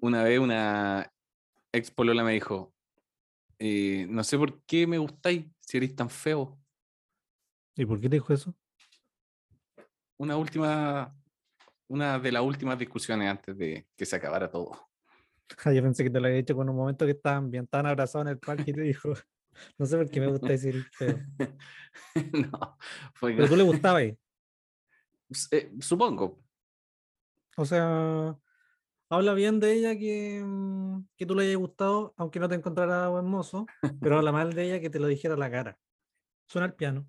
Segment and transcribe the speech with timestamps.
[0.00, 1.12] una vez una
[1.72, 2.74] ex polola me dijo,
[3.58, 6.58] eh, no sé por qué me gustáis si eres tan feo.
[7.74, 8.54] ¿Y por qué te dijo eso?
[10.16, 11.14] Una última,
[11.88, 14.88] una de las últimas discusiones antes de que se acabara todo.
[15.64, 17.86] Ah, yo pensé que te lo había dicho con un momento que estaban bien, estaban
[17.86, 19.14] abrazados en el parque y te dijo,
[19.78, 21.18] no sé por qué me gusta decir feo.
[22.32, 22.78] no,
[23.14, 24.16] fue Pero tú le gustaba ahí.
[25.50, 26.40] Eh, supongo.
[27.58, 28.34] O sea,
[29.10, 33.04] habla bien de ella que, mm, que tú le hayas gustado, aunque no te encontrara
[33.04, 33.66] hermoso,
[34.00, 35.78] pero habla mal de ella que te lo dijera la cara.
[36.48, 37.06] Suena el piano.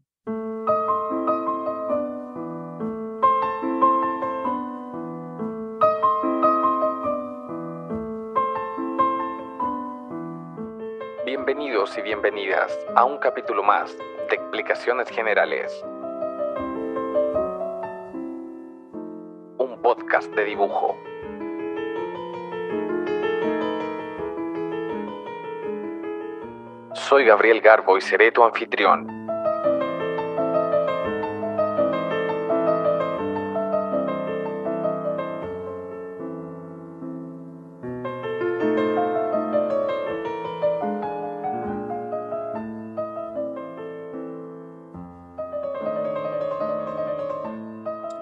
[11.26, 13.96] Bienvenidos y bienvenidas a un capítulo más
[14.30, 15.72] de Explicaciones Generales.
[19.58, 20.98] Un podcast de dibujo.
[27.10, 29.08] Soy Gabriel Garbo y seré tu anfitrión.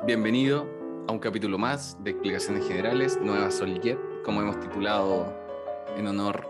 [0.06, 0.66] Bienvenido
[1.10, 5.26] a un capítulo más de Explicaciones Generales, Nueva Soljet, como hemos titulado
[5.98, 6.48] en honor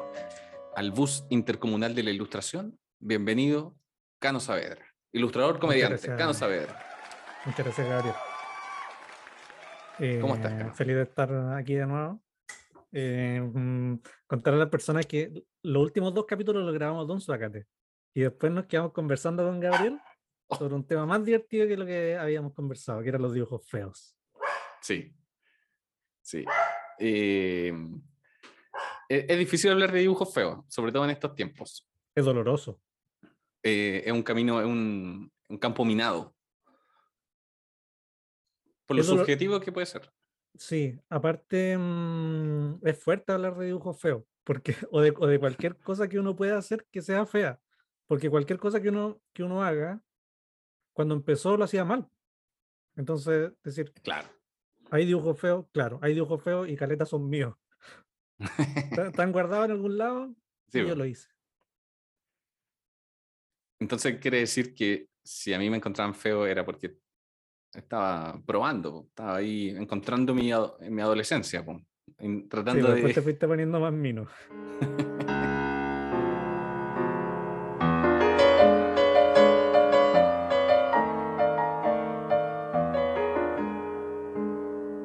[0.78, 2.80] al bus intercomunal de la ilustración.
[3.00, 3.76] Bienvenido,
[4.20, 6.08] Cano Saavedra, ilustrador comediante.
[6.16, 6.80] Cano Saavedra.
[7.46, 8.16] Muchas gracias, Gabriel.
[10.22, 10.74] ¿Cómo estás, Eh, Cano?
[10.76, 12.22] Feliz de estar aquí de nuevo.
[12.92, 13.96] Eh, mm,
[14.28, 15.34] contar a las personas que
[15.64, 17.66] los últimos dos capítulos los grabamos de un suacate.
[18.14, 20.00] Y después nos quedamos conversando con Gabriel
[20.60, 24.16] sobre un tema más divertido que lo que habíamos conversado, que eran los dibujos feos.
[24.82, 25.12] Sí,
[26.22, 26.46] sí.
[27.00, 27.74] Eh,
[29.10, 31.88] es, es difícil hablar de dibujos feos, sobre todo en estos tiempos.
[32.16, 32.80] Es doloroso.
[33.64, 36.34] Eh, es un camino, es un, un campo minado.
[38.86, 40.10] Por lo Es dolor- subjetivo que puede ser.
[40.58, 45.78] Sí, aparte mm, es fuerte hablar de dibujos feos, porque, o de, o de cualquier
[45.78, 47.60] cosa que uno pueda hacer que sea fea,
[48.08, 50.02] porque cualquier cosa que uno, que uno haga,
[50.94, 52.10] cuando empezó lo hacía mal.
[52.96, 54.28] Entonces, decir, Claro.
[54.90, 57.54] hay dibujos feos, claro, hay dibujos feos y caletas son míos.
[58.40, 60.36] ¿Están- ¿Están guardados en algún lado?
[60.70, 61.30] Sí, y yo lo hice.
[63.80, 66.98] Entonces quiere decir que si a mí me encontraban feo era porque
[67.74, 70.52] estaba probando, estaba ahí encontrando mi,
[70.90, 74.28] mi adolescencia, Sí, tratando pues después te fuiste poniendo más mino.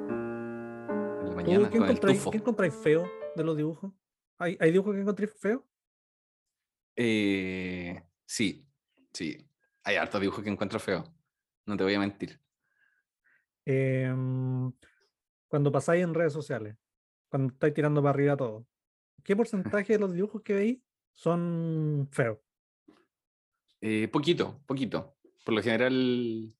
[0.09, 2.31] en la ¿Tú mañana ¿Qué con el encontráis, tufo.
[2.31, 3.93] qué encontráis feo de los dibujos?
[4.38, 5.69] ¿Hay, hay dibujos que encontráis feo?
[6.97, 8.66] Eh, sí,
[9.12, 9.48] sí.
[9.84, 11.04] Hay hartos dibujos que encuentro feo.
[11.66, 12.41] No te voy a mentir.
[13.65, 14.72] Em,
[15.48, 16.76] cuando pasáis en redes sociales,
[17.28, 18.66] cuando estáis tirando para arriba todo,
[19.22, 20.78] ¿qué porcentaje de los dibujos que veis
[21.15, 22.38] son feos?
[23.81, 25.16] Eh, poquito, poquito.
[25.44, 26.54] Por lo general,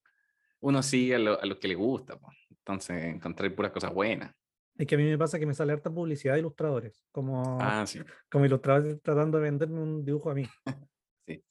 [0.61, 2.19] uno sigue a, lo- a los que le gusta.
[2.51, 4.35] Entonces, encontré puras cosas buenas.
[4.79, 7.87] Es que a mí me pasa que me sale harta publicidad de ilustradores, como, Ah,
[7.87, 8.01] sí.
[8.31, 10.45] como ilustradores tratando de venderme un dibujo a mí.
[11.27, 11.45] Sí.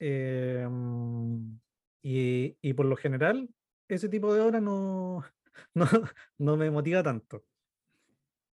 [0.00, 1.58] Em,
[2.02, 3.48] y, y por lo general,
[3.88, 5.24] ese tipo de obra no,
[5.74, 5.86] no,
[6.38, 7.44] no me motiva tanto.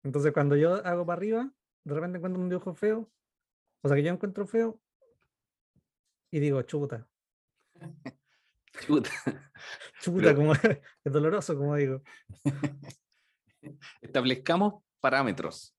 [0.05, 1.53] Entonces, cuando yo hago para arriba,
[1.85, 3.11] de repente encuentro un dibujo feo,
[3.83, 4.81] o sea que yo encuentro feo,
[6.31, 7.09] y digo, chuta,
[8.81, 9.11] Chuta.
[10.01, 12.03] chuta, Pero- como es doloroso, como digo.
[14.01, 15.75] Establezcamos parámetros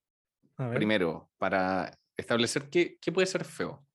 [0.56, 3.86] primero para establecer qué, qué puede ser feo.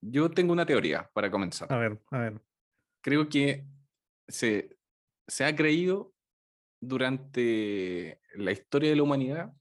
[0.00, 1.72] Yo tengo una teoría para comenzar.
[1.72, 2.40] a ver, a ver.
[3.00, 3.64] creo que
[4.26, 4.76] se,
[5.26, 6.12] se ha creído
[6.80, 9.52] durante la historia de la humanidad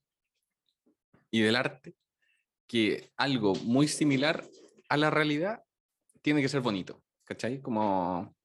[1.30, 1.96] y del arte
[2.68, 4.46] que algo muy similar
[4.90, 5.64] a la realidad
[6.22, 7.62] tiene que ser bonito, ¿cachai?
[7.62, 8.36] Como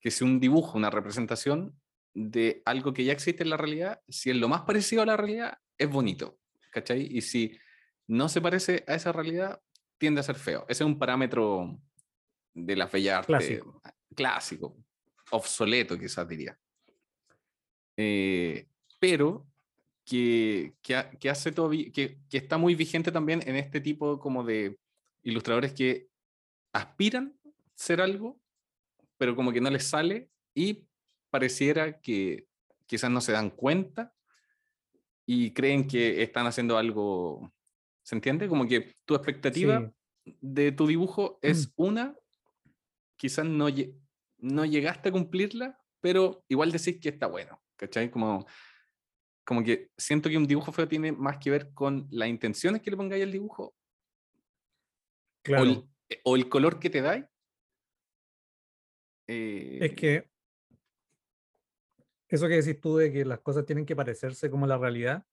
[0.00, 1.80] que si un dibujo, una representación
[2.14, 5.16] de algo que ya existe en la realidad, si es lo más parecido a la
[5.16, 6.38] realidad, es bonito,
[6.70, 7.06] ¿cachai?
[7.10, 7.58] Y si
[8.06, 9.60] no se parece a esa realidad,
[9.98, 10.62] tiende a ser feo.
[10.68, 11.78] Ese es un parámetro
[12.54, 13.80] de la bella arte Clásico.
[14.14, 14.76] clásico,
[15.30, 16.58] obsoleto quizás diría.
[17.96, 18.68] Eh,
[18.98, 19.46] pero
[20.04, 24.18] que, que, ha- que hace todavía, que, que está muy vigente también en este tipo
[24.18, 24.78] como de
[25.22, 26.08] ilustradores que
[26.72, 27.38] aspiran
[27.74, 28.40] ser algo,
[29.16, 30.86] pero como que no les sale y
[31.32, 32.46] pareciera que
[32.84, 34.14] quizás no se dan cuenta
[35.24, 37.50] y creen que están haciendo algo,
[38.02, 38.48] ¿se entiende?
[38.48, 39.90] Como que tu expectativa
[40.24, 41.72] de tu dibujo es mm.
[41.76, 42.16] una,
[43.16, 43.68] quizás no,
[44.38, 48.10] no llegaste a cumplirla, pero igual decís que está bueno, ¿cachai?
[48.10, 48.44] Como,
[49.42, 52.90] como que siento que un dibujo feo tiene más que ver con las intenciones que
[52.90, 53.74] le pongáis al dibujo.
[55.40, 55.88] Claro.
[56.24, 57.24] O el, color que te dais.
[59.26, 60.31] es eh, que
[62.32, 65.24] eso que decís tú de que las cosas tienen que parecerse como la realidad,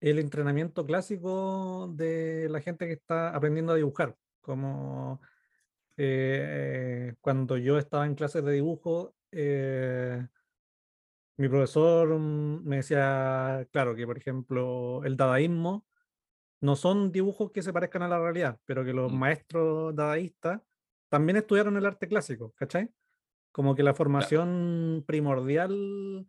[0.00, 5.22] el entrenamiento clásico de la gente que está aprendiendo a dibujar, como
[5.96, 10.26] eh, cuando yo estaba en clases de dibujo, eh,
[11.38, 15.86] mi profesor mm, me decía, claro, que por ejemplo el dadaísmo
[16.60, 19.16] no son dibujos que se parezcan a la realidad, pero que los mm.
[19.16, 20.60] maestros dadaístas
[21.08, 22.90] también estudiaron el arte clásico, ¿cachai?
[23.50, 26.26] Como que la formación primordial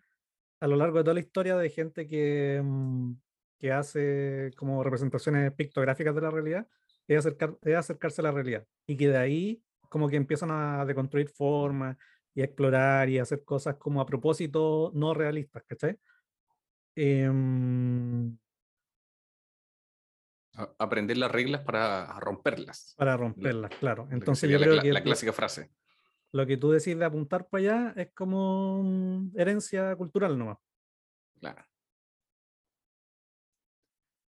[0.66, 3.14] a lo largo de toda la historia de gente que, mm,
[3.60, 6.68] que hace como representaciones pictográficas de la realidad
[7.08, 8.66] es, acercar, es acercarse a la realidad.
[8.88, 11.98] Y que de ahí como que empiezan a deconstruir formas
[12.34, 16.00] y a explorar y a hacer cosas como a propósito no realistas, ¿cachai?
[16.96, 18.36] Em
[20.80, 22.96] aprender las reglas para romperlas.
[22.98, 24.08] Para romperlas, claro.
[24.10, 25.70] Entonces yo creo la, que la clásica frase
[26.32, 30.58] lo que tú decís de apuntar para allá es como herencia cultural nomás.
[31.40, 31.66] Claro.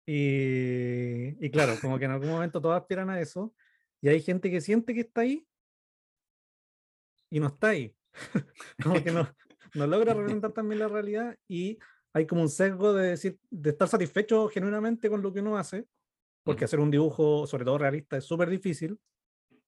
[0.08, 3.56] Y, y, claro, como que en algún momento todos aspiran a eso,
[4.02, 5.48] y hay gente que siente que está ahí
[7.32, 7.96] y no está ahí.
[8.84, 9.28] como que no,
[9.74, 11.80] no logra representar también la realidad y
[12.14, 15.88] hay como un sesgo de decir, de estar satisfecho genuinamente con lo que uno hace,
[16.44, 19.00] porque hacer un dibujo, sobre todo realista, es súper difícil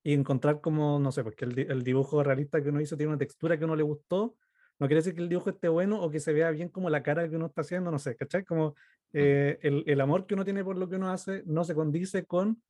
[0.07, 3.18] y encontrar como, no sé, porque el, el, dibujo realista que uno hizo tiene una
[3.18, 4.38] textura que uno le gustó,
[4.80, 7.04] no quiere decir que el dibujo esté bueno o que se vea bien como la
[7.04, 8.45] cara que uno está haciendo, no sé, ¿cachai?
[8.45, 8.74] Como
[9.12, 12.25] eh, el, el, amor que uno tiene por lo que uno hace no se condice
[12.25, 12.63] con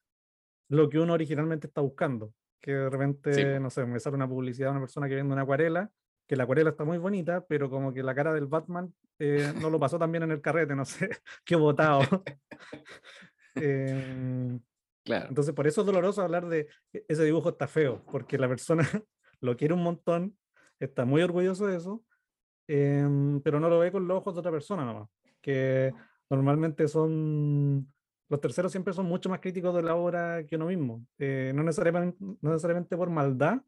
[0.68, 2.34] lo que uno originalmente está buscando.
[2.60, 5.44] Que de repente, no sé, me sale una publicidad de una persona que vende una
[5.44, 5.92] acuarela,
[6.26, 9.70] que la acuarela está muy bonita, pero como que la cara del Batman eh, no
[9.70, 11.08] lo pasó también en el carrete, no sé,
[11.46, 12.02] qué botado.
[13.54, 14.58] eh,
[15.08, 18.84] entonces, por eso es doloroso hablar de e-, ese dibujo está feo, porque la persona
[19.42, 20.38] lo quiere un montón,
[20.80, 22.04] está muy orgulloso de eso,
[22.68, 25.10] em, pero no lo ve con los ojos de otra persona nomás,
[25.42, 25.94] que
[26.30, 27.92] normalmente son,
[28.30, 31.64] los terceros siempre son mucho más críticos de la obra que uno mismo, eh, no,
[31.64, 33.62] necesariamente, no necesariamente por maldad,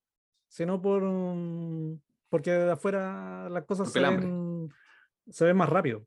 [0.48, 1.04] sino por,
[2.30, 4.70] porque de afuera las cosas se ven,
[5.30, 6.06] se ven, más rápido.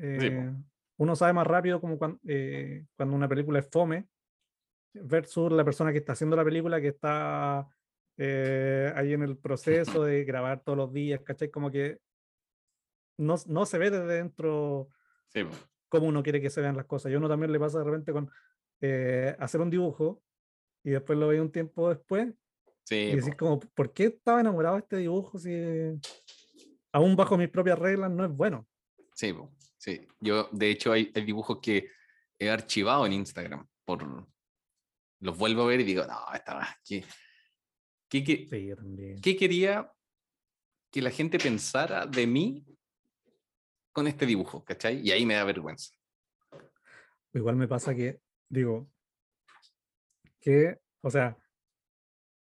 [0.00, 0.50] Eh,
[0.96, 4.06] uno sabe más rápido como cuando, eh, cuando una película es fome,
[4.94, 7.66] versus la persona que está haciendo la película, que está
[8.16, 11.50] eh, ahí en el proceso de grabar todos los días, ¿cachai?
[11.50, 11.98] Como que
[13.18, 14.88] no, no se ve desde dentro
[15.28, 15.42] sí.
[15.88, 17.10] cómo uno quiere que se vean las cosas.
[17.10, 18.30] Y a uno también le pasa de repente con
[18.80, 20.22] eh, hacer un dibujo
[20.84, 22.34] y después lo ve un tiempo después
[22.84, 25.52] sí, y decir como, ¿por qué estaba enamorado de este dibujo si
[26.92, 28.66] aún bajo mis propias reglas no es bueno?
[29.14, 29.34] Sí,
[29.78, 30.06] sí.
[30.20, 31.88] Yo, de hecho, hay, hay dibujos que
[32.38, 34.26] he archivado en Instagram por,
[35.22, 37.04] los vuelvo a ver y digo, no, esta más, ¿qué,
[38.08, 38.24] qué,
[39.22, 39.90] qué, quería
[40.90, 42.66] que la gente pensara de mí
[43.92, 44.64] con este dibujo?
[44.64, 45.00] ¿Cachai?
[45.00, 45.94] Y ahí me da vergüenza.
[47.32, 48.90] Igual me pasa que, digo,
[50.40, 51.38] que, o sea,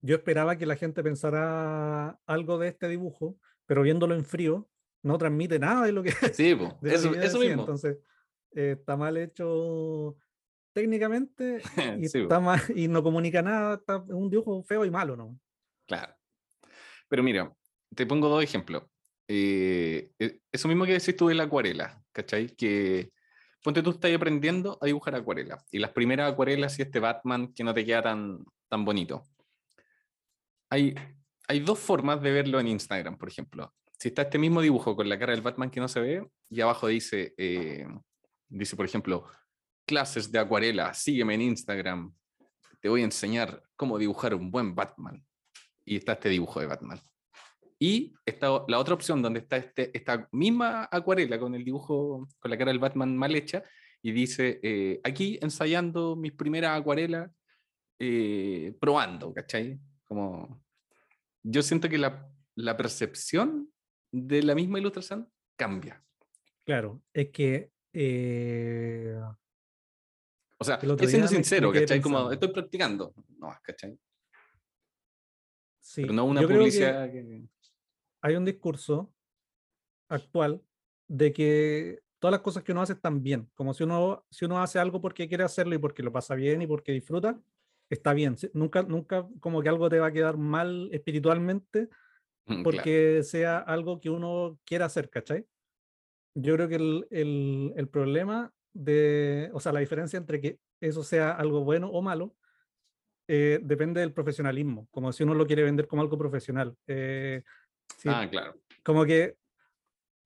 [0.02, 4.70] yo esperaba que la gente pensara algo de este dibujo, pero viéndolo en frío,
[5.04, 6.12] no transmite nada de lo que...
[6.34, 7.64] Sí, eso, eso mismo.
[7.64, 7.98] Entonces,
[8.52, 10.16] eh, está mal hecho
[10.74, 11.62] técnicamente
[12.00, 15.40] y, está más, y no comunica nada, está, es un dibujo feo y malo, ¿no?
[15.88, 16.14] Claro.
[17.08, 17.54] Pero mira,
[17.96, 18.84] te pongo dos ejemplos.
[19.28, 22.48] Eh, e, eso mismo que decís tú de la acuarela, ¿cachai?
[22.48, 23.12] Que
[23.64, 27.64] ponte tú estás aprendiendo a dibujar acuarela y las primeras acuarelas y este Batman que
[27.64, 29.24] no te queda tan, tan bonito.
[30.70, 30.96] Hay,
[31.48, 33.74] hay dos formas de verlo en Instagram, por ejemplo.
[33.98, 36.62] Si está este mismo dibujo con la cara del Batman que no se ve y
[36.62, 37.88] abajo dice, eh,
[38.50, 39.26] dice por ejemplo,
[39.86, 42.14] clases de acuarela, sígueme en Instagram,
[42.80, 45.24] te voy a enseñar cómo dibujar un buen Batman.
[45.86, 47.00] Y está este dibujo de Batman.
[47.80, 52.52] Y está la otra opción donde está este, esta misma acuarela con el dibujo, con
[52.52, 53.64] la cara del Batman mal hecha,
[54.02, 57.32] y dice, eh, aquí ensayando mis primeras acuarelas,
[58.00, 59.80] eh, probando, ¿cachai?
[60.04, 60.62] Como,
[61.42, 63.70] yo siento que la, la percepción
[64.12, 66.04] de la misma ilustración cambia.
[66.66, 69.20] Claro, es que eh,
[70.64, 72.02] o sea, estoy siendo sincero, ¿cachai?
[72.02, 73.14] Como estoy practicando.
[73.38, 73.98] No, ¿cachai?
[75.80, 76.02] Sí.
[76.02, 77.44] Pero no una publicidad que,
[78.22, 79.14] Hay un discurso
[80.10, 80.62] actual
[81.08, 83.50] de que todas las cosas que uno hace están bien.
[83.54, 86.62] Como si uno, si uno hace algo porque quiere hacerlo y porque lo pasa bien
[86.62, 87.40] y porque disfruta,
[87.90, 88.36] está bien.
[88.54, 91.90] Nunca, nunca como que algo te va a quedar mal espiritualmente
[92.46, 92.64] Mm, claro.
[92.66, 95.46] porque sea algo que uno quiera hacer, ¿cachai?
[96.36, 101.04] Yo creo que el, el- el problema de, o sea, la diferencia entre que eso
[101.04, 102.36] sea algo bueno o malo,
[103.28, 106.76] eh, depende del profesionalismo, como si uno lo quiere vender como algo profesional.
[106.88, 107.44] Eh,
[107.98, 108.56] si- Ah, claro.
[108.84, 109.38] como que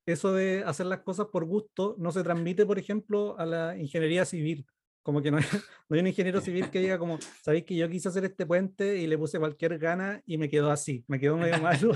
[0.06, 4.24] eso de hacer las cosas por gusto no se transmite, por ejemplo, a la ingeniería
[4.24, 4.66] civil.
[5.02, 5.44] Como que no hay,
[5.88, 8.96] no hay un ingeniero civil que diga como, sabéis que yo quise hacer este puente
[8.98, 11.92] y le puse cualquier gana y me quedó así, me quedó medio malo,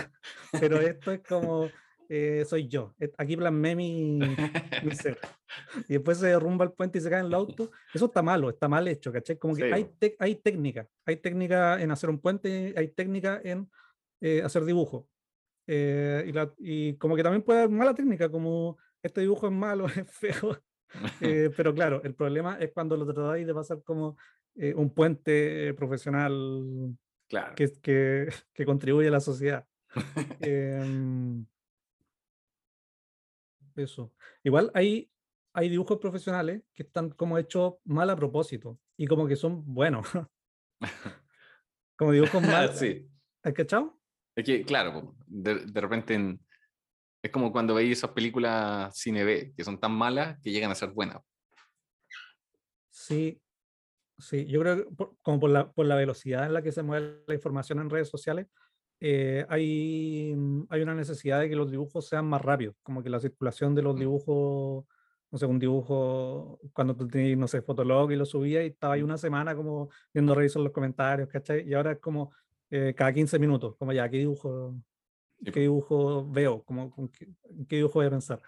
[0.61, 1.71] pero esto es como,
[2.09, 4.19] eh, soy yo, et- aquí plasmé mi,
[4.83, 5.19] mi ser.
[5.89, 7.71] Y después se derrumba el puente y se cae en el auto.
[7.95, 9.39] Eso está malo, está mal hecho, ¿cachai?
[9.39, 13.71] Como que Sí, hay, hay técnica, hay técnica en hacer un puente, hay técnica en
[14.21, 15.09] eh, hacer dibujo.
[15.67, 19.53] Eh, y, la- y como que también puede haber mala técnica, como este dibujo es
[19.53, 20.59] malo, es feo.
[21.21, 24.17] Eh, pero claro, el problema es cuando lo tratáis de pasar como
[24.57, 26.97] eh, un puente eh, profesional
[27.29, 27.55] Claro.
[27.55, 29.67] que, que, que contribuye a la sociedad.
[30.41, 31.47] Em,
[33.77, 34.13] eso.
[34.43, 35.11] Igual hay,
[35.55, 40.07] hay dibujos profesionales que están como hechos mal a propósito y como que son buenos.
[41.97, 42.75] como dibujos mal.
[42.75, 43.09] sí.
[43.43, 43.99] ¿Has cachado?
[44.37, 46.41] Es que, claro, de, de repente en-
[47.25, 50.75] es como cuando veis esas películas cine B, que son tan malas que llegan a
[50.75, 51.21] ser buenas.
[52.91, 53.41] Sí,
[54.19, 56.83] sí, yo creo que por- como por la, por la velocidad en la que se
[56.83, 58.49] mueve la información en redes sociales,
[59.05, 63.11] eh, hay, mm, hay una necesidad de que los dibujos sean más rápidos, como que
[63.11, 64.85] la circulación de los dibujos,
[65.33, 68.95] no sé, un dibujo, cuando tú tenías, no sé, Fotolog y lo subías y estaba
[68.95, 71.69] ahí una semana como viendo revisar los comentarios, ¿cachai?
[71.69, 72.33] Y ahora es como
[72.71, 74.77] eh, cada 15 minutos, como ya, ¿qué dibujo,
[75.45, 75.59] qué po.
[75.61, 76.63] dibujo veo?
[76.63, 78.41] Como, qué, en qué dibujo voy a pensar?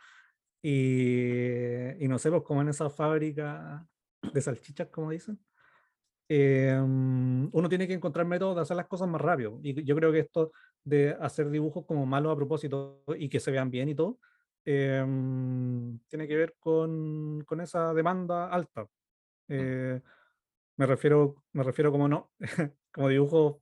[0.62, 3.88] Y, y no sé, pues como en esa fábrica
[4.32, 5.36] de salchichas, como dicen,
[6.28, 9.58] eh, mm, uno tiene que encontrar métodos de hacer las cosas más rápido.
[9.62, 10.52] Y yo creo que esto
[10.82, 14.18] de hacer dibujos como malos a propósito y que se vean bien y todo,
[14.64, 18.86] eh, mm, tiene que ver con, con esa demanda alta.
[19.48, 20.00] Eh,
[20.76, 22.32] me refiero, me refiero como no,
[22.92, 23.60] como dibujo.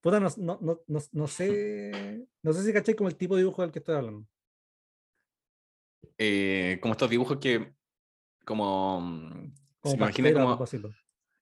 [0.00, 0.80] Puta, no, no, no,
[1.12, 4.26] no, sé, no sé si caché como el tipo de dibujo del que estoy hablando.
[6.80, 7.74] Como estos dibujos que,
[8.46, 10.90] como, mm, Como se imagina a como, propósito,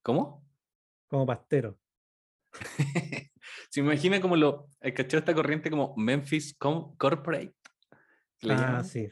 [0.09, 0.43] ¿cómo?
[1.07, 1.79] como pastero.
[3.71, 7.53] se imagina como lo, el cachado esta corriente como Memphis Com- Corporate,
[8.49, 9.11] Ah, sí.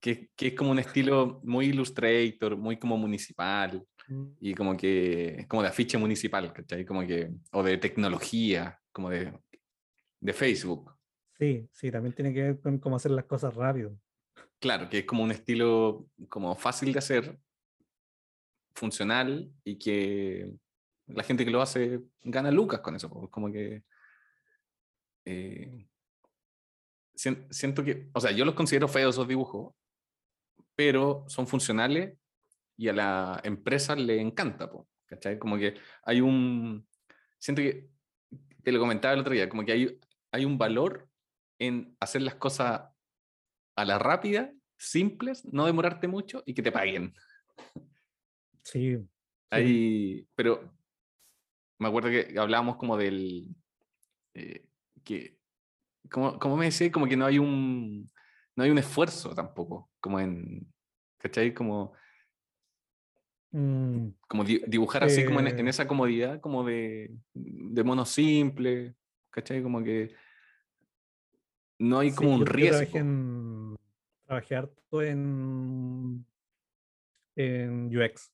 [0.00, 5.44] que, que es como un estilo muy illustrator, muy como municipal, Mm, y como que,
[5.48, 6.86] como de afiche municipal, ¿cachai?
[6.86, 9.36] Como que, o de tecnología, como de,
[10.20, 10.94] de Facebook.
[11.36, 13.98] Sí, sí, también tiene que ver con cómo hacer las cosas rápido.
[14.60, 17.38] Claro, que es como un estilo como fácil de hacer,
[18.76, 20.50] funcional y que
[21.06, 23.08] la gente que lo hace gana lucas con eso.
[23.30, 23.82] Como que
[25.24, 25.88] eh,
[27.14, 29.74] sien- siento que, o sea, yo los considero feos esos dibujos,
[30.74, 32.16] pero son funcionales
[32.76, 35.38] y a la empresa le encanta, po, ¿cachai?
[35.38, 36.86] Como que hay un,
[37.38, 37.88] siento que,
[38.62, 40.00] te lo comentaba el otro día, como que hay,
[40.32, 41.08] hay un valor
[41.58, 42.82] en hacer las cosas
[43.76, 47.14] a la rápida, simples, no demorarte mucho y que te paguen.
[48.66, 48.98] Sí.
[49.52, 50.28] sí.
[50.34, 50.72] Pero
[51.78, 53.54] me acuerdo que hablábamos como del,
[54.34, 54.66] eh,
[55.04, 55.38] que,
[56.10, 58.10] como, como me decía, como que no hay un,
[58.56, 60.72] no hay un esfuerzo tampoco, como en,
[61.18, 61.54] ¿cachai?
[61.54, 61.92] Como,
[63.52, 65.70] Mm, como di- dibujar así como en, en Eh.
[65.70, 68.96] esa comodidad, como de, de mono simple,
[69.30, 69.62] ¿cachai?
[69.62, 70.14] Como que
[71.78, 72.80] no hay sí, como un riesgo.
[72.80, 73.76] trabajé, en,
[74.26, 76.26] trabajé harto en,
[77.36, 78.32] en UX,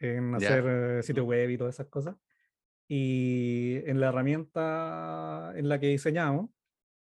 [0.00, 2.16] en hacer eh, sitio web y todas esas cosas.
[2.88, 6.50] Y en la herramienta en la que diseñamos,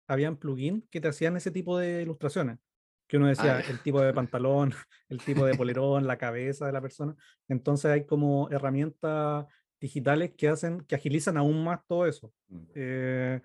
[0.08, 2.60] habían plugins que te hacían ese tipo de ilustraciones.
[3.08, 3.70] Que uno decía ya.
[3.70, 4.74] el tipo de pantalón,
[5.10, 7.16] el tipo de polerón, la cabeza de la persona.
[7.48, 9.46] Entonces hay como herramientas
[9.80, 12.34] digitales que hacen, que agilizan aún más todo eso.
[12.48, 12.64] Mm.
[12.76, 13.42] Eh,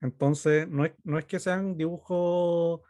[0.00, 2.80] entonces, no es, no es que sean dibujos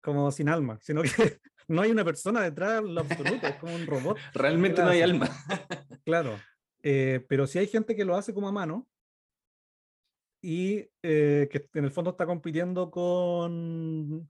[0.00, 1.40] como sin alma, sino que
[1.70, 4.18] no hay una persona detrás en lo absoluto, es como un robot.
[4.34, 5.28] Realmente no hay alma.
[6.04, 6.38] Claro,
[6.82, 8.88] eh, pero sí hay gente que lo hace como a mano
[10.42, 14.28] y eh, que en el fondo está compitiendo con,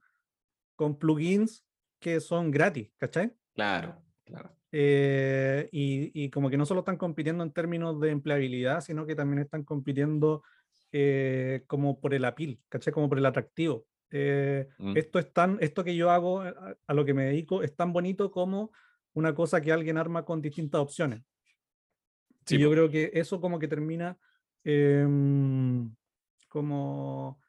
[0.75, 1.65] con plugins
[1.99, 3.31] que son gratis, ¿cachai?
[3.55, 4.55] Claro, claro.
[4.73, 9.15] Eh, y, y como que no solo están compitiendo en términos de empleabilidad, sino que
[9.15, 10.43] también están compitiendo
[10.91, 12.91] eh, como por el appeal, ¿cachai?
[12.93, 13.85] Como por el atractivo.
[14.11, 14.97] Eh, Mm.
[14.97, 17.75] esto, es tan, esto que yo hago, eh, a, a lo que me dedico, es
[17.75, 18.71] tan bonito como
[19.13, 21.21] una cosa que alguien arma con distintas opciones.
[22.45, 24.17] Sí, y yo creo que eso como que termina
[24.63, 25.93] em,
[26.47, 27.39] como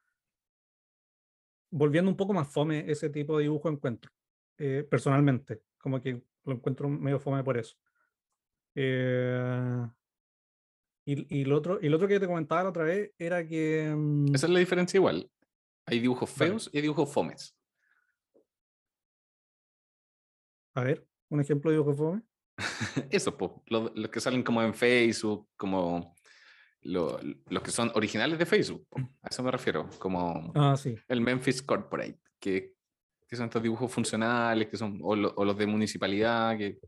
[1.71, 4.11] volviendo un poco más fome ese tipo de dibujo encuentro,
[4.59, 7.77] eh, personalmente, como que lo encuentro medio fome por eso.
[8.75, 9.87] Eh,
[11.05, 13.93] y, y lo otro, y lo otro que te comentaba la otra vez era que...
[13.97, 15.31] mm, Esa es la diferencia igual.
[15.87, 17.57] Hay dibujos feos y hay dibujos fomes.
[20.75, 22.23] A ver, un ejemplo de dibujo fome.
[23.11, 23.37] Eso,
[23.67, 26.15] lo- los que salen como en Facebook, como
[26.83, 28.87] lo- los que son originales de Facebook.
[28.89, 30.97] po, A eso me refiero, como Ah, sí.
[31.09, 32.75] el Memphis Corporate, que,
[33.29, 36.79] que son estos dibujos funcionales, que son, o, lo- o los de municipalidad, que,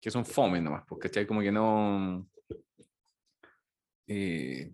[0.00, 1.26] que son fome nomás, porque ¿cachai?
[1.26, 2.28] Como que no...
[4.06, 4.72] eh,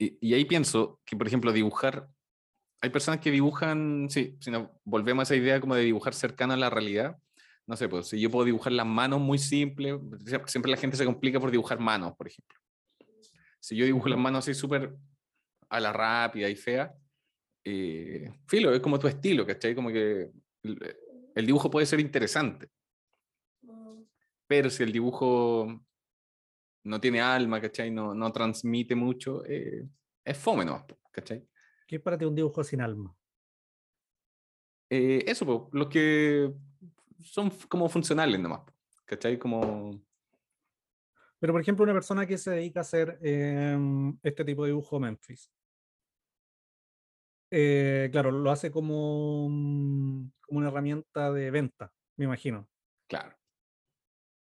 [0.00, 2.08] y, y ahí pienso que, por ejemplo, dibujar,
[2.80, 6.54] hay personas que dibujan, sí, si nos volvemos a esa idea como de dibujar cercano
[6.54, 7.16] a la realidad,
[7.66, 9.92] no sé, pues si yo puedo dibujar las manos muy simple,
[10.24, 12.58] sie- siempre la gente se complica por dibujar manos, por ejemplo.
[13.60, 14.96] Si yo dibujo las manos así súper
[15.68, 16.92] a la rápida y fea,
[17.64, 19.74] eh, filo, es como tu estilo, ¿cachai?
[19.74, 20.30] Como que
[20.62, 20.96] el,
[21.34, 22.70] el dibujo puede ser interesante,
[24.46, 25.84] pero si el dibujo
[26.84, 27.90] no tiene alma, ¿cachai?
[27.90, 29.86] No, no transmite mucho, eh,
[30.24, 31.46] es fome nomás, ¿cachai?
[31.86, 33.14] ¿Qué es para ti un dibujo sin alma?
[34.88, 36.52] Eh, eso, po, los que
[37.20, 38.62] son como funcionales nomás,
[39.04, 39.38] ¿cachai?
[39.38, 40.00] Como...
[41.38, 45.00] Pero, por ejemplo, una persona que se dedica a hacer em, este tipo de dibujo
[45.00, 45.50] Memphis.
[47.50, 49.48] eh, claro, lo hace como,
[50.40, 52.68] como una herramienta de venta, me imagino.
[53.08, 53.36] Claro.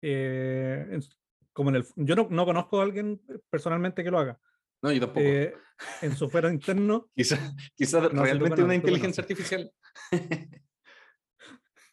[0.02, 0.98] Eh,
[1.58, 4.38] como en el, yo no, no conozco a alguien personalmente que lo haga.
[4.80, 5.26] No, yo tampoco.
[5.26, 5.52] Eh,
[6.02, 7.40] en su fuero interno, Quizás
[7.74, 9.68] quizá tú realmente una inteligencia artificial.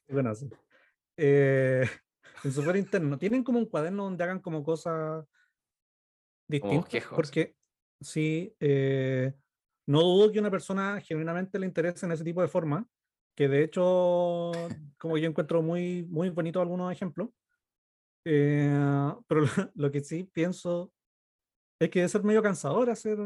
[0.07, 0.47] bueno, sí.
[1.17, 1.83] Eh,
[2.43, 5.25] en su fuero interno, tienen como un cuaderno donde hagan como cosas
[6.47, 7.05] distintas.
[7.09, 7.55] Porque
[7.99, 9.33] sí, eh,
[9.87, 12.87] no dudo que una persona genuinamente le interese en ese tipo de forma,
[13.35, 14.51] que de hecho,
[14.99, 17.29] como yo encuentro muy, muy bonito algunos ejemplos,
[18.25, 20.91] eh, pero lo, lo que sí pienso
[21.79, 23.17] es que debe ser medio cansador hacer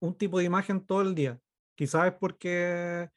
[0.00, 1.40] un tipo de imagen todo el día.
[1.74, 3.10] Quizás es porque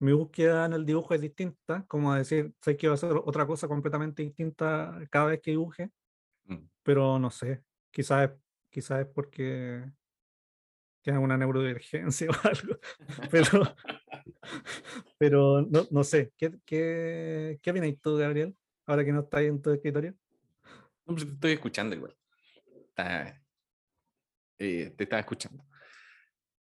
[0.00, 3.46] mi búsqueda en el dibujo es distinta, como decir, sé que voy a hacer otra
[3.46, 5.90] cosa completamente distinta cada vez que dibuje,
[6.48, 6.66] Mm.
[6.82, 8.36] pero no sé, quizás es,
[8.70, 9.84] quizás es porque
[11.02, 12.78] tiene una neurodivergencia o algo,
[13.30, 13.62] pero,
[15.18, 18.56] pero no, no sé, ¿qué, qué, qué opinas tú, Gabriel?
[18.88, 20.14] Ahora que no estás en tu escritorio.
[21.04, 22.16] No, pues te estoy escuchando igual.
[24.58, 25.62] Eh, te estaba escuchando.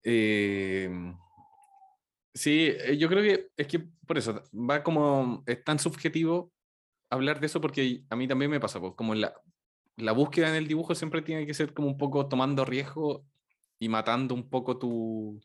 [0.01, 0.89] Eh,
[2.33, 6.51] sí, yo creo que es que por eso va como, es tan subjetivo
[7.11, 9.39] hablar de eso porque a mí también me pasa, pues, como la,
[9.95, 13.23] la búsqueda en el dibujo siempre tiene que ser como un poco tomando riesgo
[13.77, 15.39] y matando un poco tu,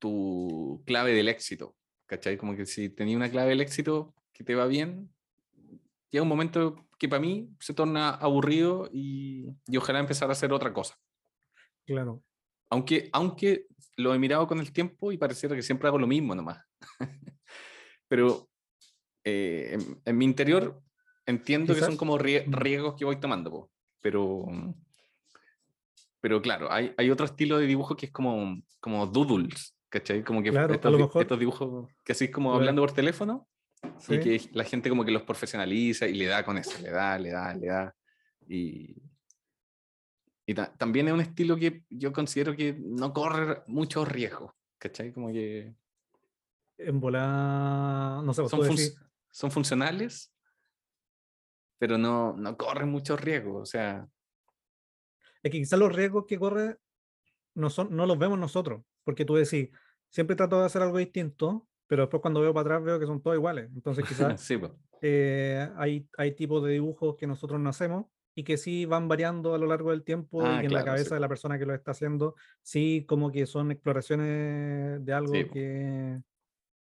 [0.00, 2.36] tu clave del éxito, ¿cachai?
[2.36, 5.08] Como que si tenía una clave del éxito que te va bien,
[6.10, 10.52] llega un momento que para mí se torna aburrido y, y ojalá empezar a hacer
[10.52, 10.96] otra cosa.
[11.86, 12.22] Claro.
[12.70, 13.66] Aunque, aunque
[13.96, 16.62] lo he mirado con el tiempo y pareciera que siempre hago lo mismo nomás.
[18.08, 18.48] Pero
[19.24, 20.80] eh, en, en mi interior
[21.26, 22.52] entiendo que son como rie- mm.
[22.52, 23.70] riesgos que voy tomando, po.
[24.00, 24.46] pero,
[26.20, 30.24] pero claro, hay, hay otro estilo de dibujo que es como, como doodles, ¿cachai?
[30.24, 32.60] Como que Claro, a estos, lo di- mejor- estos dibujos que así como Claro.
[32.60, 33.48] hablando por teléfono
[33.98, 34.14] Sí.
[34.14, 37.18] y que la gente como que los profesionaliza y le da con eso, le da,
[37.18, 37.94] le da, le da.
[38.48, 39.02] Y,
[40.46, 45.12] y ta- también es un estilo que yo considero que no corre muchos riesgos, ¿cachai?
[45.12, 45.74] Como que
[46.78, 48.96] En volar, no sé, vos son, fun- decís,
[49.30, 50.32] son funcionales,
[51.78, 54.08] pero no, no corren muchos riesgos, o sea,
[55.42, 56.78] es que quizás los riesgos que corre
[57.54, 59.68] no, son, no los vemos nosotros, porque tú decís,
[60.08, 63.22] siempre trato de hacer algo distinto, pero después cuando veo para atrás veo que son
[63.22, 63.70] todos iguales.
[63.74, 64.78] Entonces quizás sí, po.
[65.00, 69.54] eh, hay, hay tipos de dibujos que nosotros no hacemos y que sí van variando
[69.54, 71.22] a lo largo del tiempo Ah, y en claro, la sí, cabeza de po.
[71.22, 76.20] la persona que lo está haciendo, sí como que son exploraciones de algo Sí, que,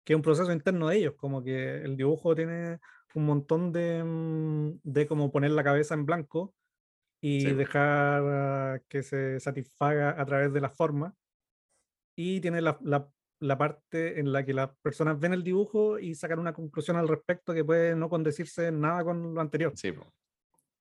[0.04, 2.80] que es un proceso interno de ellos, como que el dibujo tiene
[3.16, 6.56] un montón de, mm, de como poner la cabeza en blanco
[7.22, 11.16] y Sí, dejar ah, que se satisfaga a través de la forma.
[12.16, 16.16] Y tiene la, la- la parte en la que las personas ven el dibujo y
[16.16, 19.74] sacan una conclusión al respecto que puede no condecirse nada con lo anterior.
[19.76, 20.06] Sí, po.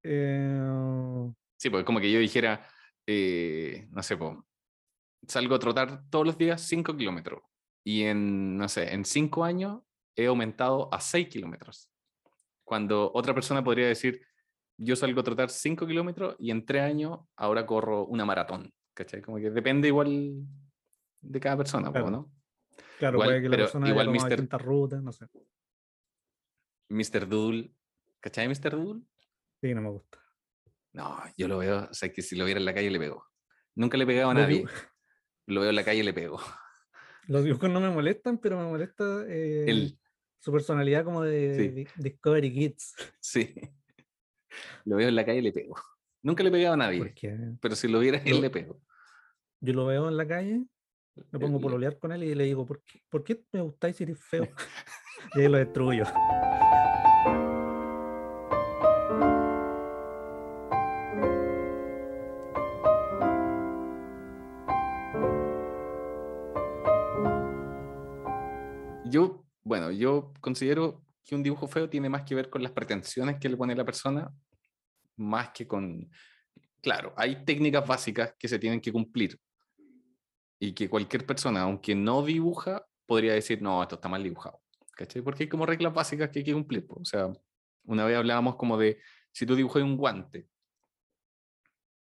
[0.02, 2.66] Eh, Sí, porque como que yo dijera,
[3.06, 4.44] eh, no sé, po,
[5.26, 7.40] salgo a trotar todos los días 5 kilómetros
[7.84, 9.80] y en, no sé, en 5 años
[10.16, 11.90] he aumentado a 6 kilómetros.
[12.64, 14.20] Cuando otra persona podría decir,
[14.78, 18.70] yo salgo a trotar 5 kilómetros y en 3 años ahora corro una maratón.
[18.94, 19.22] ¿Cachai?
[19.22, 20.44] Como que depende igual
[21.20, 22.10] de cada persona, Claro.
[22.10, 22.32] ¿no?
[22.98, 24.28] Claro, Igual- puede que la pero persona igual Mr.
[24.28, 25.26] distintas rutas, no sé.
[26.88, 27.28] Mr.
[27.28, 27.72] Doodle.
[28.20, 28.70] ¿Cachai, Mr.
[28.70, 29.02] Doodle?
[29.60, 30.18] Sí, no me gusta.
[30.92, 33.26] No, yo lo veo, o sea, que si lo viera en la calle le pego.
[33.74, 34.64] Nunca le he pegado a nadie.
[35.46, 36.38] Lo veo en la calle y le pego.
[37.26, 39.92] Los dibujos no me molestan, pero me molesta eh,
[40.40, 42.00] su personalidad como de Sí.
[42.02, 42.94] Discovery Kids.
[43.20, 43.54] sí.
[44.86, 45.74] Lo veo en la calle y le pego.
[46.22, 47.14] Nunca le he pegado a nadie,
[47.60, 48.80] pero si lo viera él Lo- le pego.
[49.60, 50.64] yo lo veo en la calle,
[51.30, 53.60] me pongo a Le- pololear con él y le digo, ¿por qué, ¿por qué me
[53.60, 54.48] gustáis si eres feo?
[55.34, 56.04] y ahí lo destruyo.
[69.06, 73.36] Yo, bueno, yo considero que un dibujo feo tiene más que ver con las pretensiones
[73.38, 74.30] que le pone la persona,
[75.16, 76.10] más que con...
[76.82, 79.38] Claro, hay técnicas básicas que se tienen que cumplir
[80.68, 84.62] y que cualquier persona, aunque no dibuja, podría decir, no, esto está mal dibujado.
[84.92, 85.22] ¿Cachai?
[85.22, 86.86] Porque hay como reglas básicas que hay que cumplir.
[86.86, 87.00] po.
[87.00, 87.30] O sea,
[87.84, 88.98] una vez hablábamos como de,
[89.32, 90.48] si tú dibujas un guante,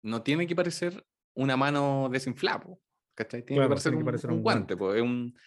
[0.03, 2.63] no tiene que parecer una mano desinflada,
[3.15, 3.43] ¿cachai?
[3.43, 5.37] Tiene Claro, que parecer, tiene que un, parecer un un guante, pues es un...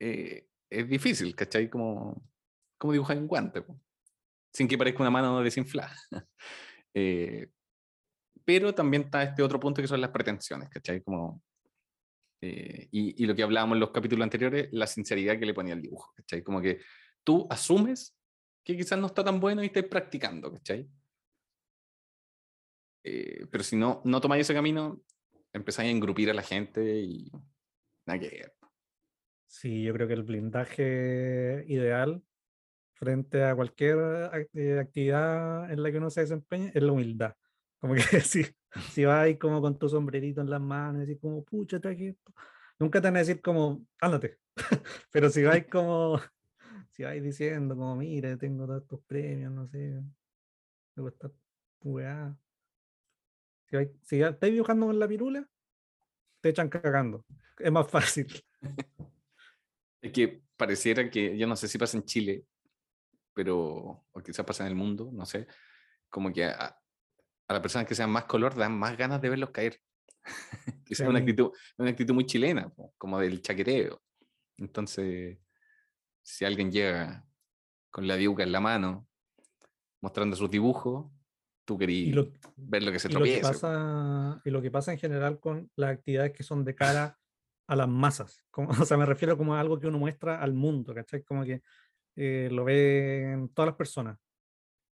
[0.00, 1.68] eh, es difícil, ¿cachai?
[1.70, 2.20] Como,
[2.78, 3.78] como dibujar un guante, po,
[4.52, 5.94] sin que parezca una mano desinflada.
[6.94, 7.50] Eh,
[8.44, 11.02] pero también está este otro punto que son las pretensiones, ¿cachai?
[11.02, 11.42] Como,
[12.40, 15.74] eh, y, y lo que hablábamos en los capítulos anteriores, la sinceridad que le ponía
[15.74, 16.42] al dibujo, ¿cachai?
[16.42, 16.80] Como que
[17.24, 18.16] tú asumes
[18.64, 20.88] que quizás no está tan bueno y estás practicando, ¿cachai?
[23.04, 25.00] Eh, pero si no, no tomáis ese camino,
[25.52, 27.30] empezáis a engrupir a la gente y
[28.06, 28.54] nada que ver.
[29.46, 32.22] Sí, yo creo que el blindaje ideal
[32.92, 33.96] frente a cualquier
[34.52, 37.34] eh, actividad en la que uno se desempeñe es la humildad.
[37.80, 38.44] Como que si,
[38.90, 42.08] si vas ahí como con tu sombrerito en las manos y decís como, pucha, traje
[42.08, 42.32] esto",
[42.78, 44.38] Nunca te van a decir como, ándate.
[45.12, 46.18] Pero si vais como,
[46.90, 50.00] si vais diciendo como, mire, tengo todos estos premios, no sé,
[50.96, 51.30] gusta
[51.80, 52.36] tu weá".
[53.66, 55.48] Si, vais- si estáis dibujando con la pirula,
[56.40, 57.24] te echan cagando.
[57.58, 58.28] Es más fácil.
[60.00, 62.44] Es que pareciera que, yo no sé si pasa en Chile,
[63.34, 65.46] pero, o quizás pasa en el mundo, no sé,
[66.08, 66.78] como que a,
[67.48, 69.80] a las personas que sean más color dan más ganas de verlos caer.
[70.88, 74.00] Esa es una actitud, una actitud muy chilena, como del chaqueteo.
[74.58, 75.38] Entonces,
[76.22, 77.24] si alguien llega
[77.90, 79.08] con la diuca en la mano,
[80.00, 81.10] mostrando sus dibujos,
[81.64, 84.92] tú querías lo, ver lo que se y lo que pasa, y lo que pasa
[84.92, 87.18] en general con las actividades que son de cara
[87.66, 88.44] a las masas.
[88.50, 91.22] Como, o sea, me refiero como a algo que uno muestra al mundo, ¿cachai?
[91.22, 91.62] Como que
[92.16, 94.18] eh, lo ven todas las personas,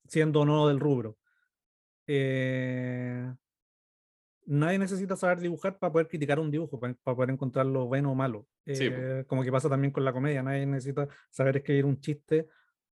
[0.06, 1.18] siendo o no del rubro.
[2.08, 3.34] Eh,
[4.46, 8.16] nadie necesita saber dibujar para poder criticar un dibujo, para, para poder encontrarlo bueno o
[8.16, 8.48] malo.
[8.66, 8.90] Sí.
[8.92, 12.48] Eh, como que pasa también con la comedia, nadie necesita saber escribir un chiste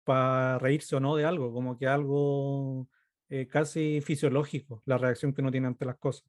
[0.04, 2.88] para reírse o no de algo, como que algo
[3.28, 6.24] eh, casi fisiológico, la reacción que uno tiene ante las cosas.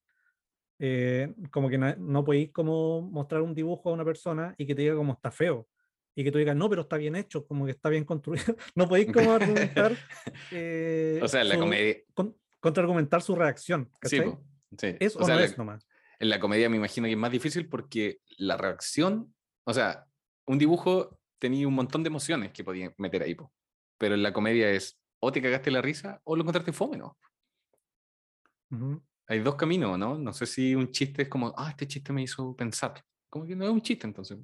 [0.80, 4.76] Eh, como que na- no podéis como mostrar un dibujo a una persona y que
[4.76, 5.68] te diga como está feo.
[6.18, 8.46] Y que tú digas, no, pero está bien hecho, como que está bien construido.
[8.76, 9.92] No podéis como argumentar.
[10.52, 11.96] eh, O sea, la su- comedia.
[12.14, 12.36] con-
[12.66, 13.92] contraargumentar su reacción.
[14.02, 14.18] Sí,
[14.76, 14.96] sí.
[15.00, 15.88] ¿Es O o, sea, no la- es nomás?
[16.18, 20.08] En la comedia me imagino que es más difícil porque la reacción, o sea,
[20.48, 23.54] un dibujo tenía un montón de emociones que podía meter ahí, po.
[24.00, 27.16] pero en la comedia es o te cagaste la risa o lo encontraste fome, ¿no?
[28.72, 29.04] Ujú.
[29.28, 30.18] Hay dos caminos, ¿no?
[30.18, 32.94] No sé si un chiste es como, ah, este chiste me hizo pensar.
[33.30, 34.40] Como que no es un chiste entonces.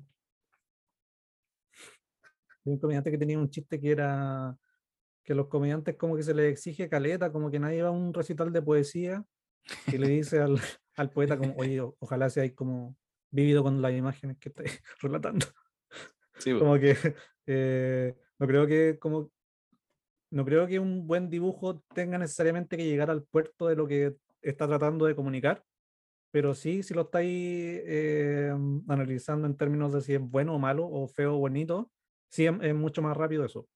[2.66, 4.56] Hay un comediante que tenía un chiste que era
[5.24, 8.14] que los comediantes como que se les exige caleta, como que nadie va a un
[8.14, 9.24] recital de poesía
[9.88, 10.56] y le dice al,
[10.96, 12.96] al poeta como, oye, ojalá seáis como
[13.30, 15.46] vivido con las imágenes que estáis relatando.
[16.38, 16.60] Sí, po.
[16.60, 16.96] Como que
[17.48, 19.32] eh, no creo que como
[20.32, 24.16] no creo que un buen dibujo tenga necesariamente que llegar al puerto de lo que
[24.42, 25.64] está tratando de comunicar,
[26.32, 28.54] pero sí, si lo estáis eh,
[28.88, 31.92] analizando en términos de si es bueno o malo, o feo o bonito,
[32.30, 33.68] sí es, es mucho más rápido eso.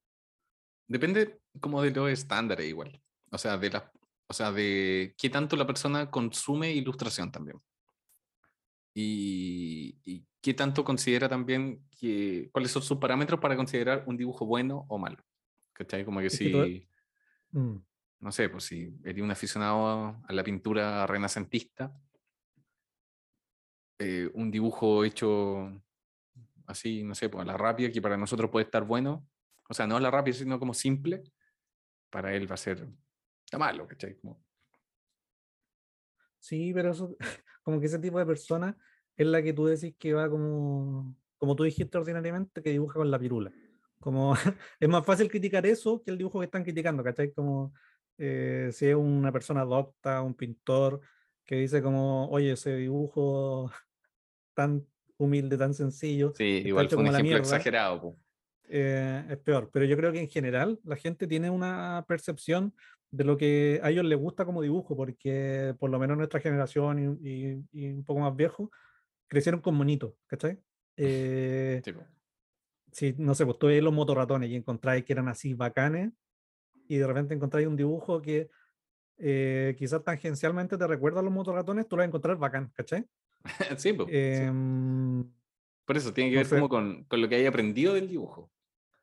[0.87, 3.01] Depende como de los estándares igual.
[3.31, 3.91] O sea, de la,
[4.27, 7.59] o sea, de qué tanto la persona consume ilustración también.
[8.93, 14.45] Y, y qué tanto considera también que, cuáles son sus parámetros para considerar un dibujo
[14.45, 15.23] bueno o malo.
[15.73, 16.05] ¿Cachai?
[16.05, 16.65] Como que que si, todo-
[17.51, 17.77] Mm,
[18.19, 21.93] no sé, pues si eres un aficionado a, a la pintura renacentista,
[23.99, 25.71] eh, un dibujo hecho
[26.65, 29.27] así, no sé, pues a la rápida, que para nosotros puede estar bueno,
[29.67, 31.23] o sea, no la rápida, sino como simple,
[32.09, 32.87] para él va a ser
[33.57, 34.15] malo, ¿cachai?
[34.17, 34.43] Como...
[36.39, 37.15] Sí, pero eso,
[37.63, 38.77] como que ese tipo de persona
[39.15, 43.09] es la que tú decís que va como, como tú dijiste ordinariamente, que dibuja con
[43.09, 43.51] la pirula.
[43.99, 44.33] Como
[44.79, 47.33] es más fácil criticar eso que el dibujo que están criticando, ¿cachai?
[47.33, 47.73] Como
[48.17, 51.01] eh, si es una persona docta, un pintor,
[51.45, 53.71] que dice como, oye, ese dibujo
[54.53, 54.85] tan
[55.17, 56.33] humilde, tan sencillo.
[56.35, 58.17] Sí, igual fue un ejemplo exagerado.
[58.67, 62.73] Eh, es peor, pero yo creo que en general la gente tiene una percepción
[63.11, 67.19] de lo que a ellos les gusta como dibujo, porque por lo menos nuestra generación
[67.21, 68.71] y, un poco más viejo
[69.27, 70.59] crecieron con monitos, ¿cachai?
[70.97, 71.81] Eh,
[72.91, 76.11] sí, no sé, pues tú ves los motorratones y encontráis que eran así bacanes
[76.87, 78.49] y de repente encontráis un dibujo que
[79.17, 83.05] eh, quizás tangencialmente te recuerda a los motorratones, tú lo vas a encontrar bacán, ¿cachai?
[83.77, 84.07] sí, pues,
[85.85, 88.51] Por eso tiene que ver como con, con, lo que hay aprendido del dibujo.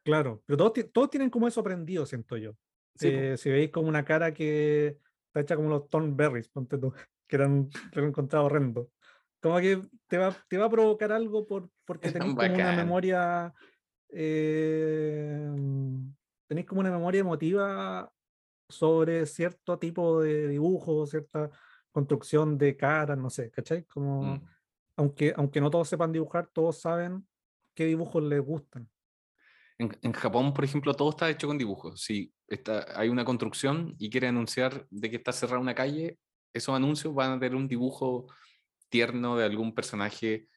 [0.04, 2.54] Claro, pero todos, todos tienen como eso aprendido, siento yo.
[3.00, 6.92] Eh, si veis como una cara que está hecha como los Thornberries, ponte tú,
[7.26, 8.90] que eran, lo encontrado horrendo.
[9.40, 13.54] Como que te va, te va a provocar algo por, porque tenéis como una memoria.
[14.08, 15.50] Eh,
[16.46, 18.12] tenéis como una memoria emotiva
[18.68, 21.50] sobre cierto tipo de dibujo, cierta
[21.90, 23.84] construcción de caras, no sé, ¿cachai?
[23.84, 24.44] Como, mm.
[24.96, 27.26] aunque, aunque no todos sepan dibujar, todos saben
[27.74, 28.88] qué dibujos les gustan.
[29.83, 32.03] En, Japón, por ejemplo, todo está hecho con dibujos.
[32.03, 36.18] Si está, hay una construcción y quiere anunciar de que está cerrada una calle,
[36.53, 38.27] esos anuncios van a tener un dibujo
[38.88, 40.49] tierno de algún personaje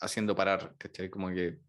[0.00, 1.10] haciendo parar, ¿cachai?
[1.10, 1.60] Como que,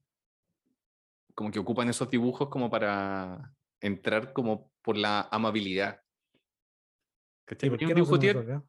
[1.36, 6.02] como que ocupan esos dibujos como para entrar como por la amabilidad.
[7.46, 7.70] ¿Cachai?
[7.70, 8.66] un dibujo tierno,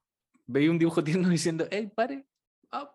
[0.46, 2.26] veía un dibujo tierno diciendo, hey, pare,
[2.72, 2.94] ah,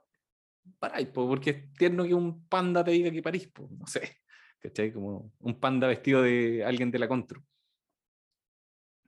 [0.78, 4.20] paráis, porque es tierno que un panda te diga que parís, no sé,
[4.60, 4.94] ¿cachai?
[4.94, 7.44] Como un panda vestido de alguien de la Contru.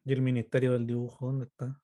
[0.03, 1.79] ¿Y el Ministerio del Dibujo dónde está?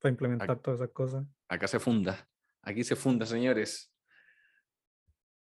[0.00, 1.26] Para implementar todas esas cosas.
[1.48, 2.28] Acá se funda,
[2.62, 3.92] aquí se funda, señores.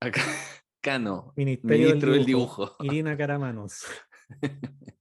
[0.01, 0.21] Acá,
[0.81, 2.77] Cano, Ministerio Ministro del Dibujo.
[2.81, 3.85] Irina Caramanos.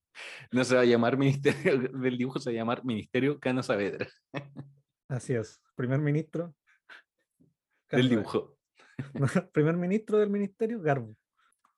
[0.52, 4.08] no se va a llamar Ministerio del Dibujo, se va a llamar Ministerio Cano Saavedra.
[5.08, 6.56] Así es, primer ministro.
[7.92, 8.58] Del dibujo.
[9.54, 11.16] primer ministro del ministerio, Garbo.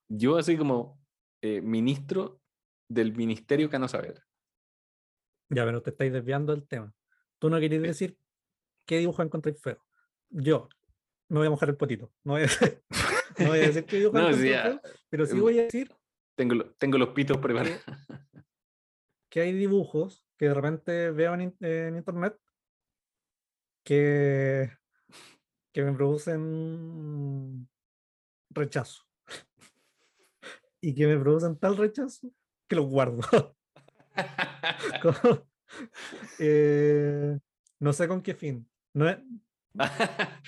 [0.10, 1.00] Yo así como
[1.42, 2.42] eh, ministro
[2.90, 4.24] del ministerio Cano Saavedra.
[5.50, 6.94] Ya, pero te estáis desviando del tema.
[7.40, 8.18] Tú no querías decir
[8.86, 9.84] qué dibujo encontré feo.
[10.30, 10.70] Yo
[11.30, 12.12] me voy a mojar el potito.
[12.24, 12.84] No voy a, decir
[13.86, 15.94] qué dibujo encontré feo, pero sí em, voy a decir...
[16.36, 17.84] Tengo, tengo los pitos preparados.
[19.30, 22.38] Que, hay dibujos que de repente veo en internet
[23.84, 24.70] que,
[25.74, 27.70] que me producen
[28.50, 29.07] rechazo.
[30.82, 32.32] Y que me producen tal rechazo
[32.68, 33.22] que los guardo.
[36.40, 37.38] Eh,
[37.80, 38.68] no sé con qué fin.
[38.94, 39.06] No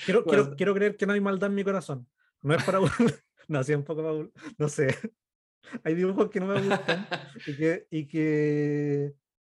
[0.06, 2.08] quiero, quiero, quiero, creer que no hay maldad en mi corazón.
[2.42, 2.80] No es para...
[3.48, 4.96] no, así un poco No sé.
[5.84, 7.08] Hay dibujos que no me gustan
[7.46, 7.88] y que...
[7.92, 9.14] Y que...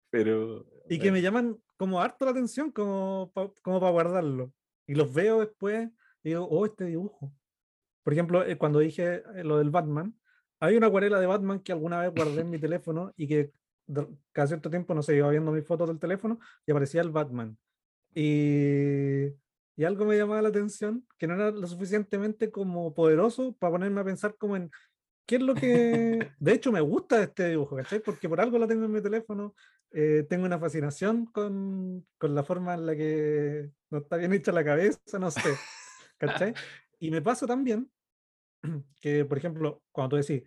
[0.10, 0.66] Pero...
[0.90, 4.54] Y que me llaman como harto la atención como, como para guardarlo.
[4.88, 5.90] Y los veo después
[6.24, 7.32] y digo, oh, este dibujo.
[8.04, 10.19] Por ejemplo, eh, cuando dije eh, lo del Batman,
[10.60, 13.52] hay una acuarela de Batman que alguna vez guardé en mi teléfono y que
[14.32, 17.58] cada cierto tiempo, no sé, iba viendo mis fotos del teléfono y aparecía el Batman.
[18.14, 19.28] Y,
[19.76, 24.02] y algo me llamaba la atención, que no era lo suficientemente como poderoso para ponerme
[24.02, 24.70] a pensar como en
[25.26, 26.32] qué es lo que...
[26.40, 28.00] De hecho, me gusta este dibujo, ¿cachai?
[28.00, 29.56] Porque por algo lo tengo en mi teléfono
[29.92, 34.52] eh, tengo una fascinación con, con, la forma en la que no está bien hecha
[34.52, 35.42] la cabeza, no sé.
[36.18, 36.54] ¿Cachai?
[37.00, 37.90] Y me pasa también
[39.02, 40.44] que, por ejemplo, cuando tú decís,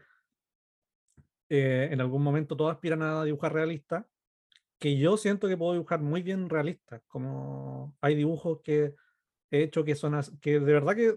[1.49, 4.09] eh, en algún momento todos aspiran a dibujar realista,
[4.79, 8.95] que yo siento que puedo dibujar muy bien realista, como hay dibujos que
[9.51, 11.17] he hecho que son que de verdad que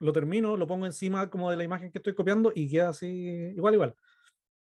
[0.00, 3.06] lo termino, lo pongo encima como de la imagen que estoy copiando y queda así
[3.06, 3.96] igual, igual.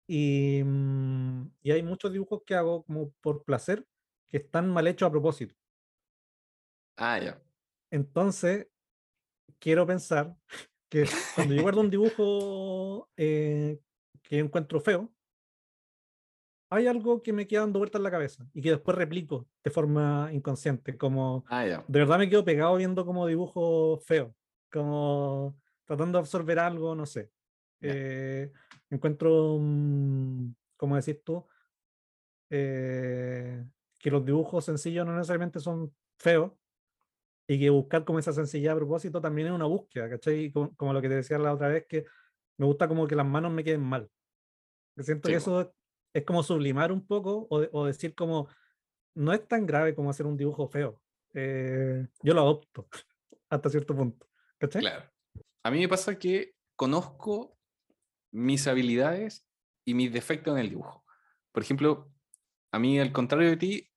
[0.06, 3.86] Y, mm, y, hay muchos dibujos que hago como por placer
[4.28, 5.54] que están mal hechos a propósito.
[6.96, 7.42] Ah, ya.
[7.90, 8.68] Entonces,
[9.58, 10.36] quiero pensar
[10.88, 13.78] que cuando yo guardo un dibujo eh,
[14.22, 15.12] que encuentro feo,
[16.68, 19.70] hay algo que me queda dando vueltas en la cabeza y que después replico de
[19.70, 24.34] forma inconsciente, como ah, de verdad me quedo pegado viendo como dibujo feo,
[24.70, 27.30] como tratando de absorber algo, no sé.
[27.80, 28.50] Eh,
[28.90, 31.46] encuentro, mm, como decís tú,
[32.50, 33.64] eh,
[33.98, 36.52] que los dibujos sencillos no necesariamente son feos,
[37.46, 40.50] y que buscar como esa sencillez a propósito también es una búsqueda, ¿cachai?
[40.50, 42.04] Como, como lo que te decía la otra vez, que
[42.58, 44.10] me gusta como que las manos me queden mal.
[44.98, 45.74] Siento Sí, que eso
[46.12, 48.48] es como sublimar un poco o, o decir como,
[49.14, 51.00] no es tan grave como hacer un dibujo feo.
[51.34, 52.88] Eh, yo lo adopto
[53.50, 54.26] hasta cierto punto.
[54.58, 54.80] ¿Cachai?
[54.82, 55.10] Claro.
[55.62, 57.58] A mí me pasa que conozco
[58.32, 59.46] mis habilidades
[59.84, 61.04] y mis defectos en el dibujo.
[61.52, 62.10] Por ejemplo,
[62.72, 63.90] a mí, al contrario de ti,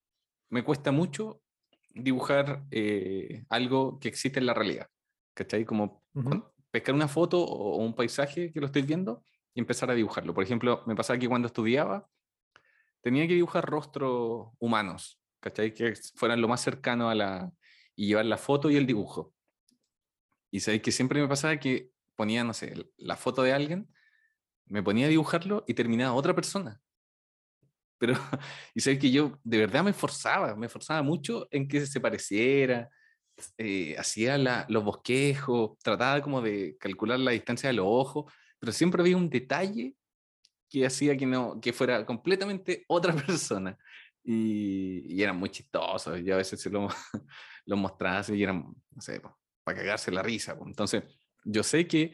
[0.50, 1.42] me cuesta mucho
[1.90, 4.88] dibujar eh, algo que existe en la realidad.
[5.34, 5.66] ¿Cachai?
[5.66, 6.30] Como Ujú.
[6.30, 9.24] con- pescar una foto o un paisaje que lo estoy viendo
[9.54, 10.34] y empezar a dibujarlo.
[10.34, 12.08] Por ejemplo, me pasaba que cuando estudiaba
[13.02, 15.74] tenía que dibujar rostros humanos, ¿cachai?
[15.74, 17.52] Que fueran lo más cercano a la...
[17.96, 19.34] y llevar la foto y el dibujo.
[20.52, 23.88] Y sabéis que siempre me pasaba que ponía, no sé, la foto de alguien,
[24.66, 26.82] me ponía a dibujarlo y terminaba otra persona.
[28.00, 28.14] Pero,
[28.76, 32.90] y sabéis que yo de verdad me esforzaba, me esforzaba mucho en que se pareciera,
[33.58, 38.72] eh, hacía la- los bosquejos, trataba como de calcular la distancia de los ojos, pero
[38.72, 39.96] siempre había un detalle
[40.70, 43.78] que hacía que, no, que fuera completamente otra persona.
[44.24, 46.22] Y, y eran muy chistosos.
[46.24, 46.88] Yo a veces se lo,
[47.66, 48.60] los mostraba así y eran,
[48.92, 49.22] no sé,
[49.64, 50.58] para cagarse la risa.
[50.66, 51.04] Entonces,
[51.44, 52.14] yo sé que,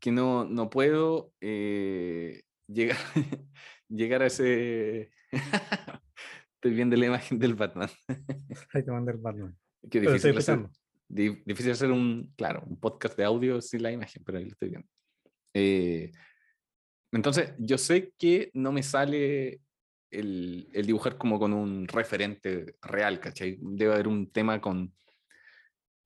[0.00, 2.96] que no, no puedo eh, llegar,
[3.94, 5.10] llegar a ese...
[6.54, 7.90] Estoy viendo la imagen del Batman.
[8.72, 9.56] Ahí te mandé el Batman.
[9.90, 10.66] Qué difícil hacer,
[11.08, 14.70] difícil hacer un, claro, un podcast de audio sin la imagen, pero ahí lo estoy
[14.70, 14.88] viendo.
[15.52, 16.10] Eh,
[17.12, 19.60] entonces, yo sé que no me sale
[20.10, 23.58] el, el dibujar como con un referente real, ¿cachai?
[23.60, 24.94] Debe haber un tema con...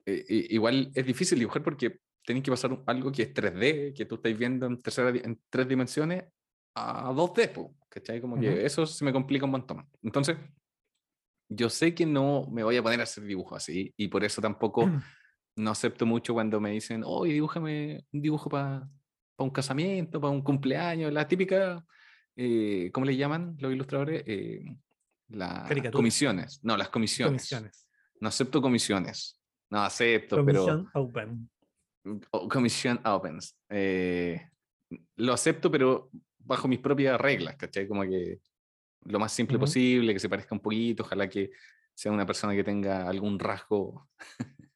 [0.07, 4.16] eh, igual es difícil dibujar porque tenéis que pasar algo que es 3D, que tú
[4.16, 6.24] estáis viendo en, tercera, en tres dimensiones,
[6.79, 8.21] a 2D, po, ¿cachai?
[8.21, 8.43] Como Ujú.
[8.43, 9.88] que eso se me complica un montón.
[10.03, 10.37] Entonces,
[11.51, 14.41] yo sé que no me voy a poner a hacer dibujos así y por eso
[14.43, 14.91] tampoco
[15.57, 18.88] no acepto mucho cuando me dicen, oye, dibújame un dibujo para
[19.38, 21.85] un casamiento, para un cumpleaños, la típica,
[22.37, 24.23] eh, ¿cómo le llaman los ilustradores?
[24.27, 24.64] Eh,
[25.29, 25.99] las Caricatura.
[25.99, 26.61] comisiones.
[26.62, 27.43] No, las comisiones.
[27.43, 27.87] Comisiones.
[28.21, 29.41] No acepto comisiones.
[29.71, 30.64] No acepto, pero...
[30.64, 31.51] Commission Open.
[32.31, 33.57] o Commission Opens.
[33.69, 34.41] Eh,
[35.17, 36.11] lo acepto, pero
[36.49, 37.87] bajo mis propias reglas, ¿cachai?
[37.87, 38.41] Como que
[39.05, 39.65] lo más simple Ujú.
[39.65, 41.51] posible, que se parezca un poquito, ojalá que
[41.95, 44.09] sea una persona que tenga algún rasgo.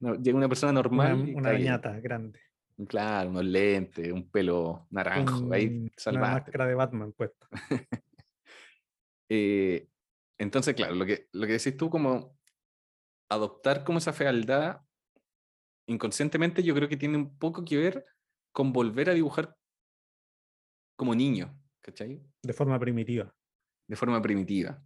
[0.00, 1.34] no, llega una persona Una, normal.
[1.34, 2.40] una viñata grande.
[2.88, 6.34] Claro, unos lentes, un pelo naranjo, ahí un- una salvaste.
[6.34, 7.48] máscara de Batman puesta.
[9.28, 9.88] Eh,
[10.38, 12.38] entonces, claro, lo que, lo que decís tú, como
[13.28, 14.82] adoptar como esa fealdad
[15.88, 18.06] inconscientemente, yo creo que tiene un poco que ver
[18.52, 19.56] con volver a dibujar
[20.96, 22.20] como niño, ¿cachai?
[22.42, 23.32] De forma primitiva.
[23.86, 24.82] De forma primitiva.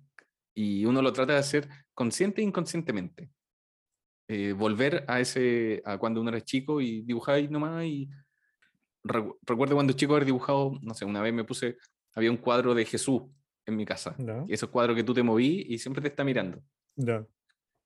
[0.54, 3.30] Y uno lo trata de hacer consciente e inconscientemente.
[4.28, 8.08] Eh, volver a ese, a cuando uno era chico y dibujáis nomás y
[9.04, 11.76] recu- recuerdo cuando chico haber dibujado, no sé, una vez me puse,
[12.14, 13.22] había un cuadro de Jesús
[13.66, 14.14] en mi casa.
[14.18, 16.62] Ya, Y esos cuadros que tú te moví y siempre te está mirando.
[16.96, 17.26] ya.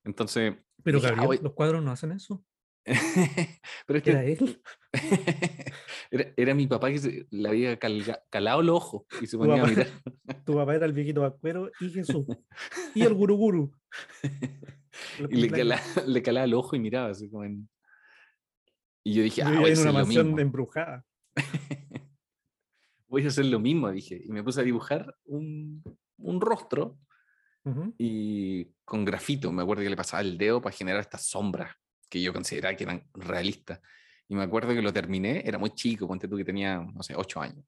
[0.04, 0.54] Entonces.
[0.82, 2.44] Pero dije, ah, Gabriel, voy- los cuadros no hacen eso.
[3.86, 4.62] Pero este- Era él.
[6.10, 9.62] era, era mi papá que se- le había calga- calado los ojos y se ponía
[9.62, 9.88] a mirar.
[10.44, 12.26] Tu papá era el viejito vacuero y Jesús.
[12.94, 13.72] Y el guruguru.
[15.30, 17.68] Y le, cala- le calaba el ojo y miraba así como en-
[19.02, 20.38] Y yo dije, ah, voy a hacer una lo mismo.
[20.38, 21.04] embrujada.
[23.08, 24.20] Voy a hacer lo mismo, dije.
[24.24, 25.82] Y me puse a dibujar un,
[26.18, 26.98] un rostro
[27.96, 29.50] y con grafito.
[29.52, 31.74] Me acuerdo que le pasaba el dedo para generar estas sombras
[32.14, 33.81] que yo consideraba que eran realistas.
[34.29, 37.14] Y me acuerdo que lo terminé, era muy chico, ponte tú que tenía, no sé,
[37.16, 37.64] ocho años,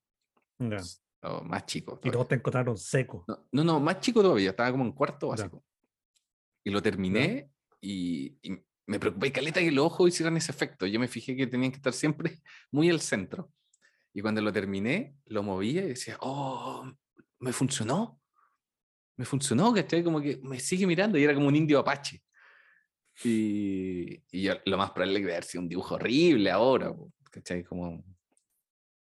[0.58, 0.78] Ya.
[1.22, 1.94] o más chico.
[1.94, 2.12] Y todavía.
[2.12, 3.24] todos te encontraron seco.
[3.26, 5.64] No, no, no, más chico todavía, estaba como en cuarto básico.
[6.64, 8.56] Y lo terminé y, y
[8.86, 10.86] me preocupé, caleta, que los ojos hicieran ese efecto.
[10.86, 13.50] Yo me fijé que tenían que estar siempre muy al centro.
[14.14, 16.88] Y cuando lo terminé, lo movía y decía, oh,
[17.40, 18.20] me funcionó.
[19.18, 20.02] Me funcionó, ¿cachai?
[20.04, 22.22] Como que me sigue mirando y era como un indio apache.
[23.24, 26.94] Y, y yo, lo más probable es que debe haber sido un dibujo horrible ahora,
[26.94, 27.64] po, ¿cachai?
[27.64, 28.04] Como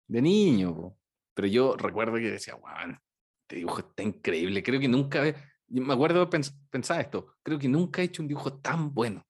[0.06, 0.74] de niño.
[0.74, 0.98] po.
[1.34, 2.96] Pero yo recuerdo que decía, wow,
[3.42, 4.62] este dibujo está increíble.
[4.62, 5.26] Creo que nunca,
[5.66, 9.26] yo me acuerdo pens pensar esto, creo que nunca he hecho un dibujo tan bueno.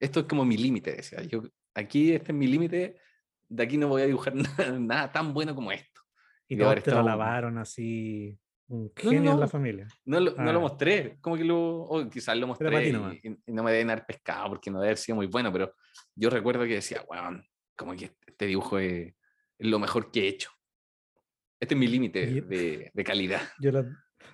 [0.00, 1.22] Esto es como mi límite, decía.
[1.22, 1.42] Yo,
[1.74, 2.98] aquí este es mi límite,
[3.48, 6.02] de aquí no voy a dibujar nada, nada tan bueno como esto.
[6.48, 8.38] Y Y todos ahora te lo alabaron así.
[8.68, 9.48] Un No, genio en la no.
[9.48, 9.86] familia.
[10.04, 10.62] No lo, no lo Ah.
[10.62, 14.48] mostré, como que lo, o quizás lo mostré y, y no me deben haber pescado
[14.48, 15.72] porque no debe haber sido muy bueno, pero
[16.16, 17.40] yo recuerdo que decía, wow,
[17.76, 19.14] como que este dibujo es,
[19.58, 20.50] lo mejor que he hecho.
[21.60, 23.40] Este es mi límite de, de calidad.
[23.60, 23.86] Yo la,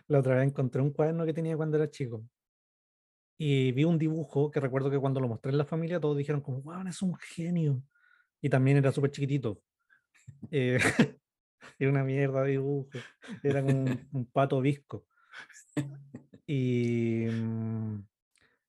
[0.08, 2.24] la otra vez encontré un cuaderno que tenía cuando era chico.
[3.38, 6.40] y vi un dibujo que recuerdo que cuando lo mostré en la familia todos dijeron
[6.40, 7.82] como, wow, es un genio.
[8.40, 9.62] Y también era súper chiquitito.
[10.50, 10.78] Eh,
[11.78, 12.88] era una mierda de dibujo.
[13.42, 15.06] Era como un, un pato visco.
[16.46, 17.98] Y, mm,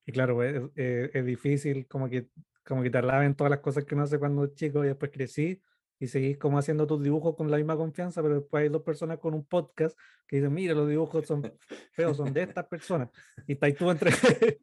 [0.05, 2.27] y claro, es, es- es difícil como que,
[2.65, 5.11] como que te alaben todas las cosas que uno hace cuando es chico y después
[5.11, 5.61] crecí
[5.99, 9.19] y seguís como haciendo tus dibujos con la misma confianza, pero después hay dos personas
[9.19, 11.43] con un podcast que dicen, mira, los dibujos son
[11.91, 13.09] feos, son de estas personas.
[13.47, 14.11] Y estás tú entre...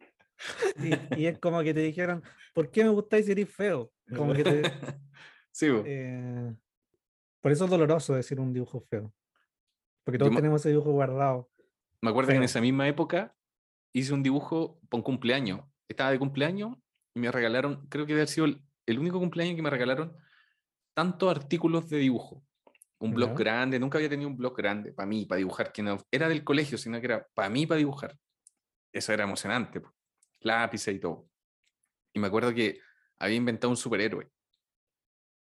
[1.16, 2.22] y, y es como que te dijeran,
[2.54, 3.90] ¿por qué me gustáis si eres feo?
[4.16, 4.62] Como que te,
[5.52, 6.54] Sí, eh,
[7.40, 9.12] por eso es doloroso decir un dibujo feo.
[10.04, 11.50] Porque Yo todos me- tenemos ese dibujo guardado.
[12.02, 13.36] Me acuerdo que en esa misma época
[13.92, 15.60] hice un dibujo un cumpleaños.
[15.88, 16.76] Estaba de cumpleaños
[17.14, 20.16] y me regalaron, creo que debe haber sido el, el único cumpleaños que me regalaron
[20.94, 22.42] tantos artículos de dibujo.
[23.02, 25.98] Un blog grande, nunca había tenido un blog grande para mí, para dibujar, que no
[26.10, 28.18] era del colegio, sino que era para mí, para dibujar.
[28.92, 29.80] Eso era emocionante,
[30.40, 31.26] lápices y todo.
[32.12, 32.78] Y me acuerdo que
[33.18, 34.30] había inventado un superhéroe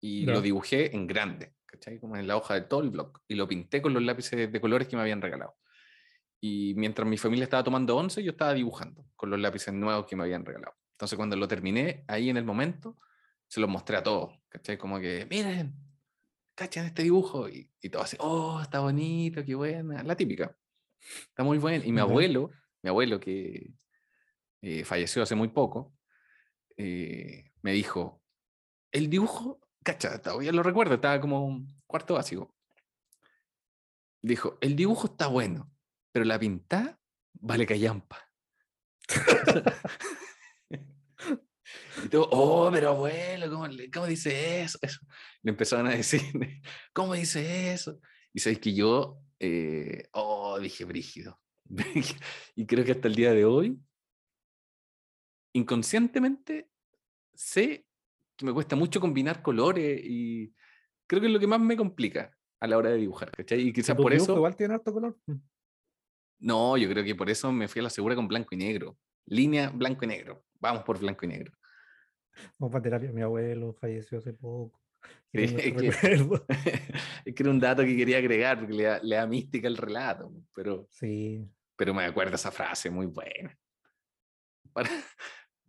[0.02, 1.98] y lo dibujé en grande, ¿cachai?
[2.00, 3.20] Como en la hoja de todo el blog.
[3.28, 5.56] Y lo pinté con los lápices de colores que me habían regalado.
[6.40, 10.16] Y mientras mi familia estaba tomando once, yo estaba dibujando con los lápices nuevos que
[10.16, 10.74] me habían regalado.
[10.92, 12.96] Entonces, cuando lo terminé, ahí en el momento,
[13.48, 14.76] se los mostré a todos, ¿cachai?
[14.78, 15.74] Como que, miren,
[16.54, 17.48] cachan este dibujo.
[17.48, 20.02] Y, y todo así, oh, está bonito, qué buena.
[20.02, 20.56] La típica.
[21.28, 21.84] Está muy buena.
[21.84, 22.02] Y mi Ya.
[22.02, 22.50] abuelo,
[22.82, 23.72] mi abuelo que
[24.62, 25.94] eh, falleció hace muy poco,
[26.76, 28.22] eh, me dijo,
[28.92, 32.52] el dibujo, cacha, todavía lo recuerdo, estaba como un cuarto básico.
[34.20, 35.72] Dijo, el dibujo está bueno,
[36.10, 36.98] pero la pintada
[37.34, 38.28] vale callampa.
[42.04, 44.76] y todo, oh, pero abuelo, ¿cómo, cómo dice eso?
[44.82, 44.98] Eso.
[45.42, 46.20] Le empezaron a decir,
[46.92, 48.00] ¿cómo dice eso?
[48.32, 51.40] Y sabéis que yo, eh, oh, dije brígido.
[52.56, 53.80] y creo que hasta el día de hoy,
[55.52, 56.68] inconscientemente,
[57.34, 57.85] sé
[58.42, 60.52] me cuesta mucho combinar colores y
[61.06, 63.60] creo que es lo que más me complica a la hora de dibujar, ¿cachai?
[63.68, 64.34] Y quizás por eso...
[64.36, 65.16] igual tiene harto color.
[65.26, 65.34] Mm.
[66.38, 68.98] No, yo creo que por eso me fui a la segura con blanco y negro.
[69.26, 70.44] Línea blanco y negro.
[70.60, 71.52] Vamos por blanco y negro.
[72.58, 73.10] Vamos para terapia.
[73.12, 74.80] Mi abuelo falleció hace poco.
[75.32, 75.88] Sí, es que-
[77.24, 79.76] es que era un dato que quería agregar porque le da, le da mística al
[79.76, 83.56] relato, pero, Sí, pero me acuerdo esa frase muy buena.
[84.72, 84.88] Para,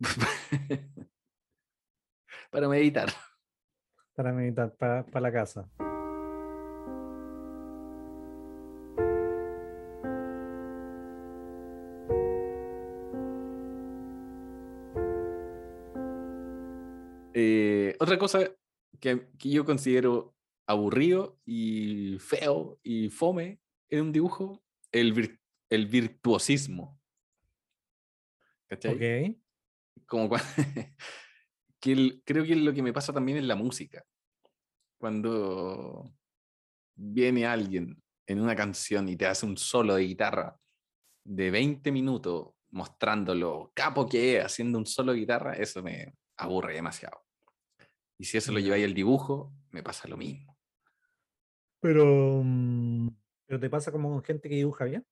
[0.00, 1.08] para
[2.52, 3.08] meditar.
[4.14, 5.68] para meditar, para, para la casa.
[17.34, 18.50] Eh, otra cosa
[19.00, 20.34] que, que yo considero
[20.66, 25.38] aburrido y feo y fome en un dibujo, el, vir-
[25.70, 27.00] el virtuosismo.
[28.66, 28.94] ¿Cachai?
[28.94, 30.06] Ok.
[30.06, 30.42] como cua-
[31.80, 34.04] que el- creo que es lo que me pasa también en la música.
[34.98, 36.12] Cuando
[36.96, 40.58] viene alguien en una canción y te hace un solo de guitarra
[41.24, 46.14] de 20 minutos mostrando lo capo que es haciendo un solo de guitarra, eso me
[46.36, 47.24] aburre demasiado.
[48.18, 50.58] Y si eso lo lleváis al dibujo, me pasa lo mismo.
[51.80, 53.08] Pero, mm,
[53.46, 55.06] pero te pasa como con gente que dibuja bien.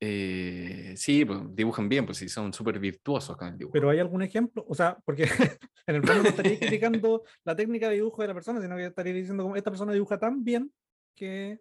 [0.00, 3.72] Eh, sí, pues, dibujan bien, pues sí, son súper virtuosos con el dibujo.
[3.72, 5.22] Pero hay algún ejemplo, o sea, porque
[5.86, 8.86] en el fondo no estaría criticando la técnica de dibujo de la persona, sino que
[8.86, 10.72] estaría diciendo como esta persona dibuja tan bien
[11.14, 11.60] que,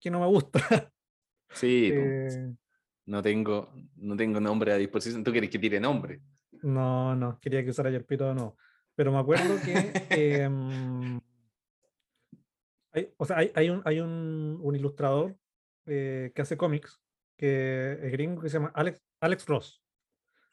[0.00, 0.60] que no me gusta.
[1.50, 2.54] sí, pues, Eh,
[3.06, 5.24] no, tengo, no tengo nombre a disposición.
[5.24, 6.20] ¿Tú quieres que tire nombre?
[6.62, 8.56] no, no, quería que usara yo el pito de nuevo.
[8.94, 9.74] Pero me acuerdo que
[10.10, 11.20] em,
[12.92, 15.36] hay, o sea, hay, hay un, hay un, un ilustrador
[15.84, 17.00] eh, que hace cómics,
[17.36, 19.82] que es gringo, que se llama Alex, Alex Ross.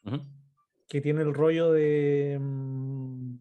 [0.04, 0.20] Ujú.
[0.86, 3.36] que tiene el rollo de, mm,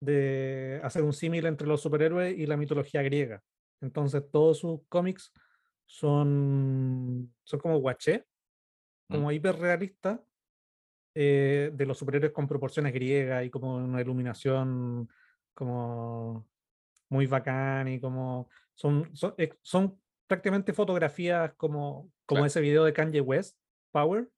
[0.00, 3.42] de hacer un símil entre los superhéroes y la mitología griega.
[3.80, 5.32] Entonces todos sus cómics
[5.86, 8.26] son, son como guaché,
[9.08, 10.20] como hiperrealistas,
[11.14, 15.08] eh, de los superhéroes con proporciones griegas y como una iluminación
[15.54, 16.48] como
[17.08, 20.00] muy bacán y como son, son, ex- son
[20.30, 22.46] prácticamente fotografías como, como Claro.
[22.46, 23.58] ese video de Kanye West,
[23.90, 24.30] Power,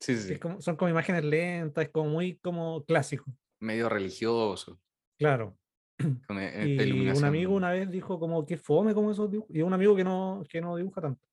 [0.00, 3.24] Sí, sí, como- son como imágenes lentas, es como muy como clásico.
[3.60, 4.80] Medio religioso.
[5.16, 5.56] Claro.
[6.26, 9.54] Con e- esta Y un amigo una vez dijo como que fome como esos dibujos.
[9.54, 11.24] Y un amigo que no, que no dibuja tanto.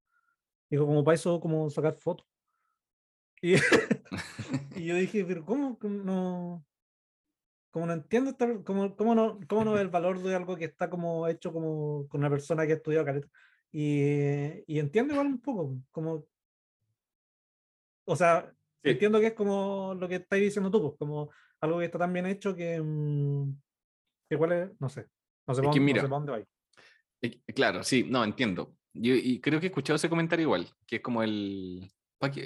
[0.69, 2.27] Dijo como para eso como sacar fotos.
[3.41, 3.55] Y,
[4.75, 6.63] y yo dije, pero ¿cómo no?
[7.71, 10.91] Como no entiendo, esta- cómo, cómo no, cómo no el valor de algo que está
[10.91, 13.27] como hecho como con una persona que ha estudiado caleta.
[13.71, 16.25] Y, y entiendo igual un poco, como
[18.09, 18.51] o sea,
[18.81, 21.29] entiendo que es como lo que estáis diciendo tú, pues, como
[21.61, 23.53] algo que está tan bien hecho que, mm,
[24.27, 25.05] que cuál es, no sé,
[25.47, 26.43] no sé, para, dónde va.
[27.53, 28.73] Claro, sí, no, entiendo.
[28.93, 31.91] Yo, y creo que he escuchado ese comentario igual, que es como el,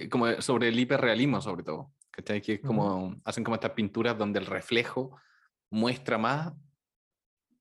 [0.09, 2.41] como sobre el hiperrealismo sobre todo, ¿cachai?
[2.41, 5.17] Que es como, hacen como estas pinturas donde el reflejo
[5.69, 6.53] muestra más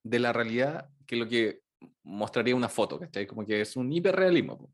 [0.02, 1.60] de la realidad que lo que
[2.02, 3.26] mostraría una foto, ¿cachai?
[3.26, 4.72] Como que es un hiperrealismo.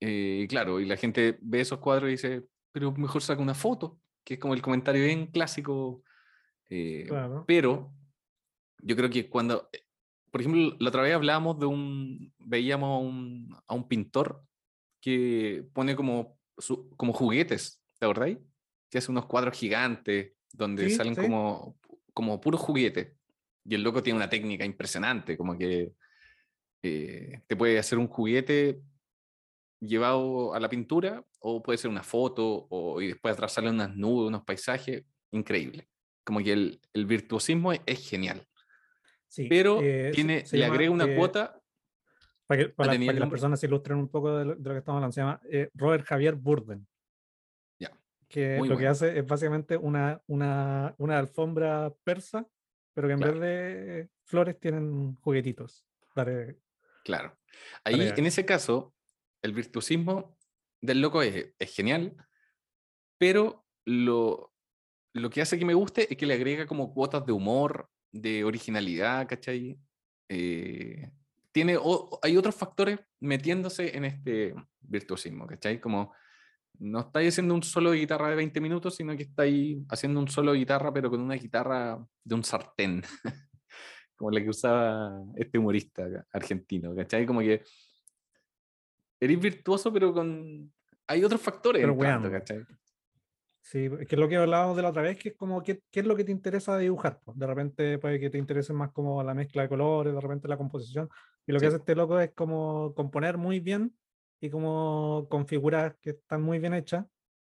[0.00, 3.54] Eh, y claro, y la gente ve esos cuadros y dice, pero mejor saca una
[3.54, 6.02] foto, que es como el comentario bien clásico.
[6.68, 7.08] Eh,
[7.46, 7.92] pero
[8.82, 9.84] yo creo que cuando, eh,
[10.30, 14.42] por ejemplo, la otra vez hablábamos de un, veíamos a un, a un pintor
[15.00, 16.38] que pone como,
[16.96, 18.38] como juguetes, ¿te acordáis?
[18.90, 21.78] Que hace unos cuadros gigantes donde salen como,
[22.12, 23.15] como puros juguetes.
[23.68, 25.92] Y el loco tiene una técnica impresionante, como que
[26.82, 28.80] eh, te puede hacer un juguete
[29.80, 34.28] llevado a la pintura o puede ser una foto o, y después salen unas nubes,
[34.28, 35.88] unos paisajes, increíble.
[36.24, 38.46] Como que el, el virtuosismo es, genial.
[39.28, 41.60] Sí, pero eh, tiene, le agrega una eh, cuota.
[42.46, 45.12] Para que, para, que las personas se ilustren un poco de lo, que estamos hablando,
[45.12, 45.40] se llama
[45.74, 46.86] Robert Javier Burden.
[47.80, 47.90] Ya.
[48.28, 52.46] Que lo que hace es básicamente una, una, una alfombra persa
[52.96, 55.84] pero que en vez de flores tienen juguetitos.
[57.04, 57.36] claro.
[57.84, 58.94] Ahí, en ese caso,
[59.42, 60.38] el virtuosismo
[60.80, 62.16] del loco es, genial,
[63.18, 64.50] pero lo,
[65.12, 68.44] lo que hace que me guste es que le agrega como cuotas de humor, de
[68.44, 69.78] originalidad, ¿cachai?
[70.30, 71.10] Eh,
[71.52, 71.78] tiene,
[72.22, 75.82] hay otros factores metiéndose en este virtuosismo, ¿cachai?
[75.82, 76.14] Como
[76.78, 80.28] no estáis haciendo un solo de guitarra de 20 minutos, sino que estáis haciendo un
[80.28, 83.02] solo de guitarra, pero con una guitarra de un sartén,
[84.16, 87.26] como la que usaba este humorista argentino, ¿cachai?
[87.26, 87.62] Como que
[89.20, 90.72] eres virtuoso, pero con...
[91.08, 91.82] Hay otros factores.
[91.82, 92.64] Pero bueno, ¿cachai?
[93.60, 96.00] Sí, que es lo que hablábamos de la otra vez, que es como, ¿qué, qué
[96.00, 97.20] es lo que te interesa dibujar?
[97.24, 100.46] Pues de repente puede que te interese más como la mezcla de colores, de repente
[100.46, 101.08] la composición,
[101.46, 103.92] y lo que hace este loco es como componer muy bien
[104.40, 107.04] y como con figuras que están muy bien hechas,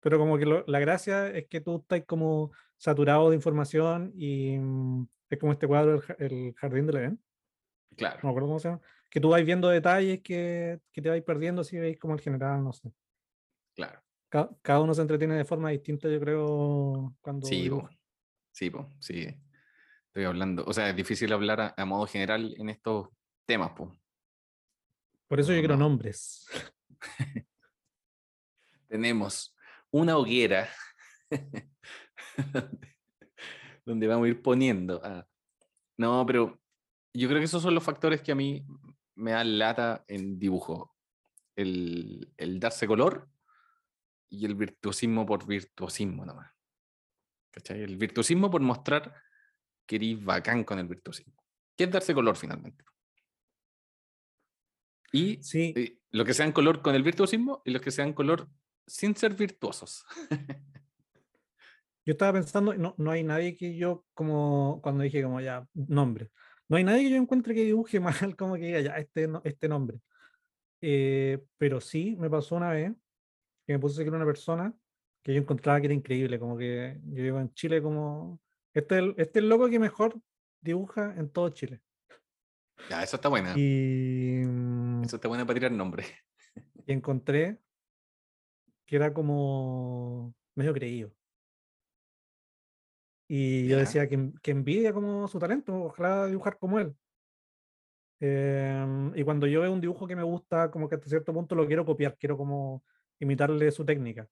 [0.00, 5.06] pero como que la gracia es que tú estás como saturado de información y mm,
[5.30, 7.24] es como este cuadro, el, Jardín de Leven.
[7.96, 8.18] Claro.
[8.22, 8.80] No me acuerdo cómo se llama.
[9.10, 12.62] Que tú vas viendo detalles que, que te vais perdiendo si veis como el general,
[12.62, 12.92] no sé.
[13.74, 14.00] Claro.
[14.28, 17.46] Cada, uno se entretiene de forma distinta, yo creo, cuando...
[17.46, 17.70] Sí,
[18.52, 19.26] sí, sí.
[20.08, 23.08] Estoy hablando, o sea, es difícil hablar a, modo general en estos
[23.46, 23.90] temas, pues.
[25.28, 26.46] Por eso yo quiero nombres.
[28.88, 29.56] Tenemos
[29.90, 30.68] una hoguera
[33.84, 35.02] donde vamos a ir poniendo.
[35.96, 36.60] no, pero
[37.12, 38.64] yo creo que esos son los factores que a mí
[39.16, 40.94] me dan lata en dibujo.
[41.56, 43.28] El, darse color
[44.28, 46.52] y el virtuosismo por virtuosismo nomás.
[47.50, 47.82] ¿Cachai?
[47.82, 49.14] El virtuosismo por mostrar
[49.86, 51.42] que eres bacán con el virtuosismo.
[51.74, 52.84] ¿Qué es darse color finalmente?
[55.12, 55.72] Y sí.
[55.76, 58.48] Eh, lo que sean color con el virtuosismo y los que sean color
[58.86, 60.04] sin ser virtuosos.
[62.04, 66.30] yo estaba pensando, no, no hay nadie que yo, como cuando dije como ya, nombre,
[66.68, 69.68] no hay nadie que yo encuentre que dibuje mal, como que diga ya, este, este
[69.68, 70.00] nombre.
[70.80, 72.92] Eh, pero sí me pasó una vez
[73.66, 74.74] que me puse a seguir una persona
[75.22, 78.40] que yo encontraba que era increíble, como que yo vivo en Chile como,
[78.72, 80.14] este, este es el loco que mejor
[80.60, 81.80] dibuja en todo Chile.
[82.88, 83.54] Ya, eso está buena.
[83.56, 84.44] Y,
[85.06, 86.04] eso está buena para tirar nombre.
[86.88, 87.58] Y encontré
[88.86, 91.12] que era como medio creído.
[93.28, 96.94] Y yo decía que, que, envidia como su talento, ojalá dibujar como él.
[98.20, 101.54] Em, y cuando yo veo un dibujo que me gusta, como que hasta cierto punto
[101.56, 102.84] lo quiero copiar, quiero como
[103.18, 104.28] imitarle su técnica.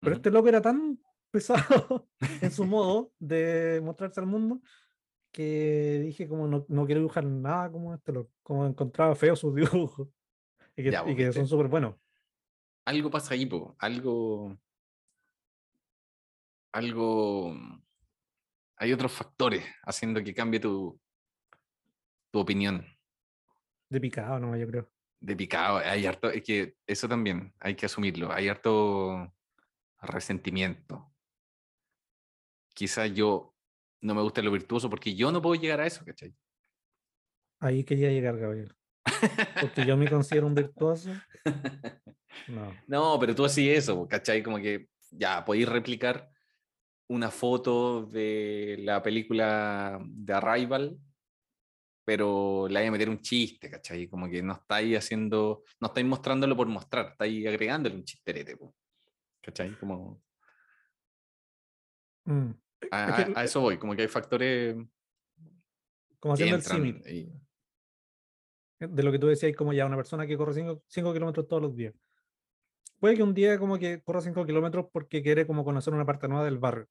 [0.00, 0.98] Pero este loco era tan
[1.30, 2.08] pesado
[2.40, 4.60] en su modo de mostrarse al mundo
[5.32, 9.54] que dije como no, no quiero dibujar nada como este, lo, como encontraba feo sus
[9.54, 10.08] dibujos
[10.76, 11.96] y que, y que son súper buenos.
[12.84, 13.74] Algo pasa ahí, po.
[13.78, 14.56] algo,
[16.72, 17.56] algo,
[18.76, 21.00] hay otros factores haciendo que cambie tu,
[22.30, 22.86] tu opinión.
[23.88, 24.92] De picado, no, yo creo.
[25.18, 29.34] De picado, hay harto, es que eso también hay que asumirlo, hay harto
[30.02, 31.12] resentimiento.
[32.74, 33.56] Quizás yo
[34.02, 36.36] no me gusta lo virtuoso porque yo no puedo llegar a eso, ¿cachai?
[37.58, 38.75] Ahí quería llegar, Gabriel.
[39.60, 41.10] Porque yo me considero un virtuoso.
[42.48, 42.74] No.
[42.86, 44.42] No, pero tú así eso, ¿cachai?
[44.42, 46.30] Como que ya podéis replicar
[47.08, 50.98] una foto de la película de Arrival,
[52.04, 54.08] pero le hay a meter un chiste, ¿cachai?
[54.08, 58.56] Como que no estáis haciendo, no estáis mostrándolo por mostrar, estáis agregándole un chisterete,
[59.42, 59.76] ¿Cachai?
[59.78, 60.22] Como
[62.24, 62.50] Mm.
[62.90, 64.76] a, a- a eso voy, como que hay factores
[66.18, 67.02] Como haciendo el símil
[68.78, 71.74] de lo que tú decías, como ya una persona que corre 5 kilómetros todos los
[71.74, 71.94] días.
[72.98, 76.28] Puede que un día como que corra 5 kilómetros porque quiere como conocer una parte
[76.28, 76.88] nueva del barrio.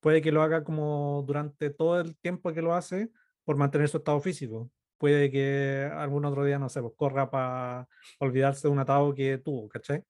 [0.00, 3.10] Puede que lo haga como durante todo el tiempo que lo hace
[3.44, 4.70] por mantener su estado físico.
[4.98, 9.38] Puede que algún otro día, no sé, pues corra para olvidarse de un atado que
[9.38, 10.02] tuvo, ¿cachai?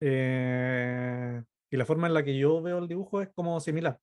[0.00, 3.98] Eh, y la forma en la que yo veo el dibujo es como similar.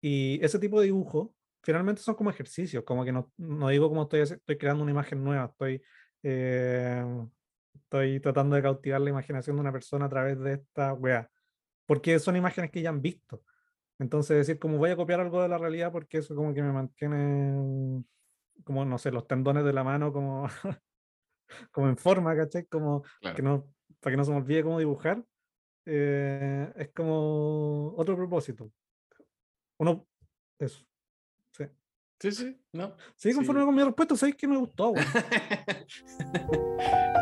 [0.00, 1.34] Y ese tipo de dibujo
[1.66, 5.24] finalmente son como ejercicios, como que no, no digo como estoy, estoy creando una imagen
[5.24, 5.82] nueva, estoy,
[6.22, 7.04] eh,
[7.74, 11.28] estoy tratando de cautivar la imaginación de una persona a través de esta wea,
[11.84, 13.42] porque son imágenes que ya han visto.
[13.98, 16.70] Entonces decir como voy a copiar algo de la realidad porque eso como que me
[16.70, 18.04] mantiene
[18.62, 20.46] como, no sé, los tendones de la mano como,
[21.72, 22.66] como en forma, ¿cachai?
[22.66, 23.34] Como claro.
[23.34, 25.24] que no, para que no se me olvide cómo dibujar,
[25.84, 28.70] eh, es como otro propósito.
[29.78, 30.06] Uno,
[30.60, 30.86] eso.
[32.18, 32.96] Sí, Sí, no.
[33.14, 33.66] sí conforme Sí.
[33.66, 34.94] con mi respuesta, sabéis que me gustó.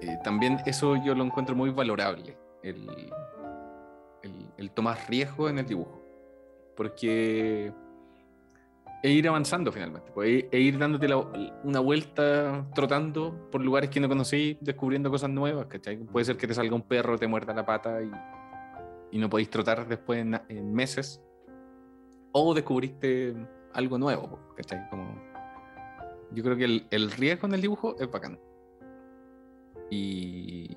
[0.00, 2.88] Eh, también eso yo lo encuentro muy valorable, el,
[4.22, 6.02] el- el tomar riesgo en el dibujo.
[6.76, 7.72] Porque
[9.02, 11.26] e ir avanzando finalmente, pues, e, e ir dándote la-
[11.64, 15.96] una vuelta trotando por lugares que no conocí, descubriendo cosas nuevas, ¿cachai?
[15.98, 18.10] Puede ser que te salga un perro, te muerda la pata y,
[19.12, 21.22] y no podéis trotar después en, en meses.
[22.32, 23.34] O descubriste
[23.72, 24.88] algo nuevo, ¿cachai?
[24.90, 25.18] Como,
[26.32, 28.38] yo creo que el, el riesgo en el dibujo es bacán.
[29.90, 30.76] Y,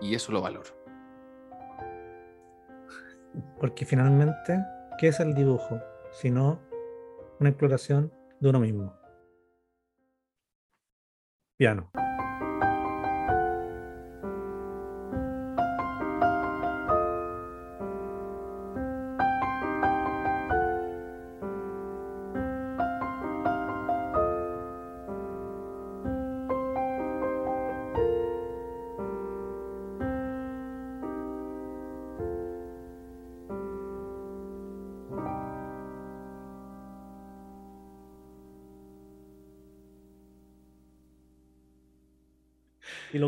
[0.00, 0.70] y eso lo valoro.
[3.60, 4.58] Porque finalmente,
[4.98, 5.78] ¿qué es el dibujo?
[6.10, 6.58] Sino
[7.40, 8.94] una exploración de uno mismo.
[11.56, 11.90] Piano.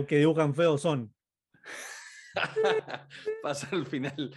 [0.09, 1.15] Que dibujan feo son.
[3.43, 4.35] Pasa al final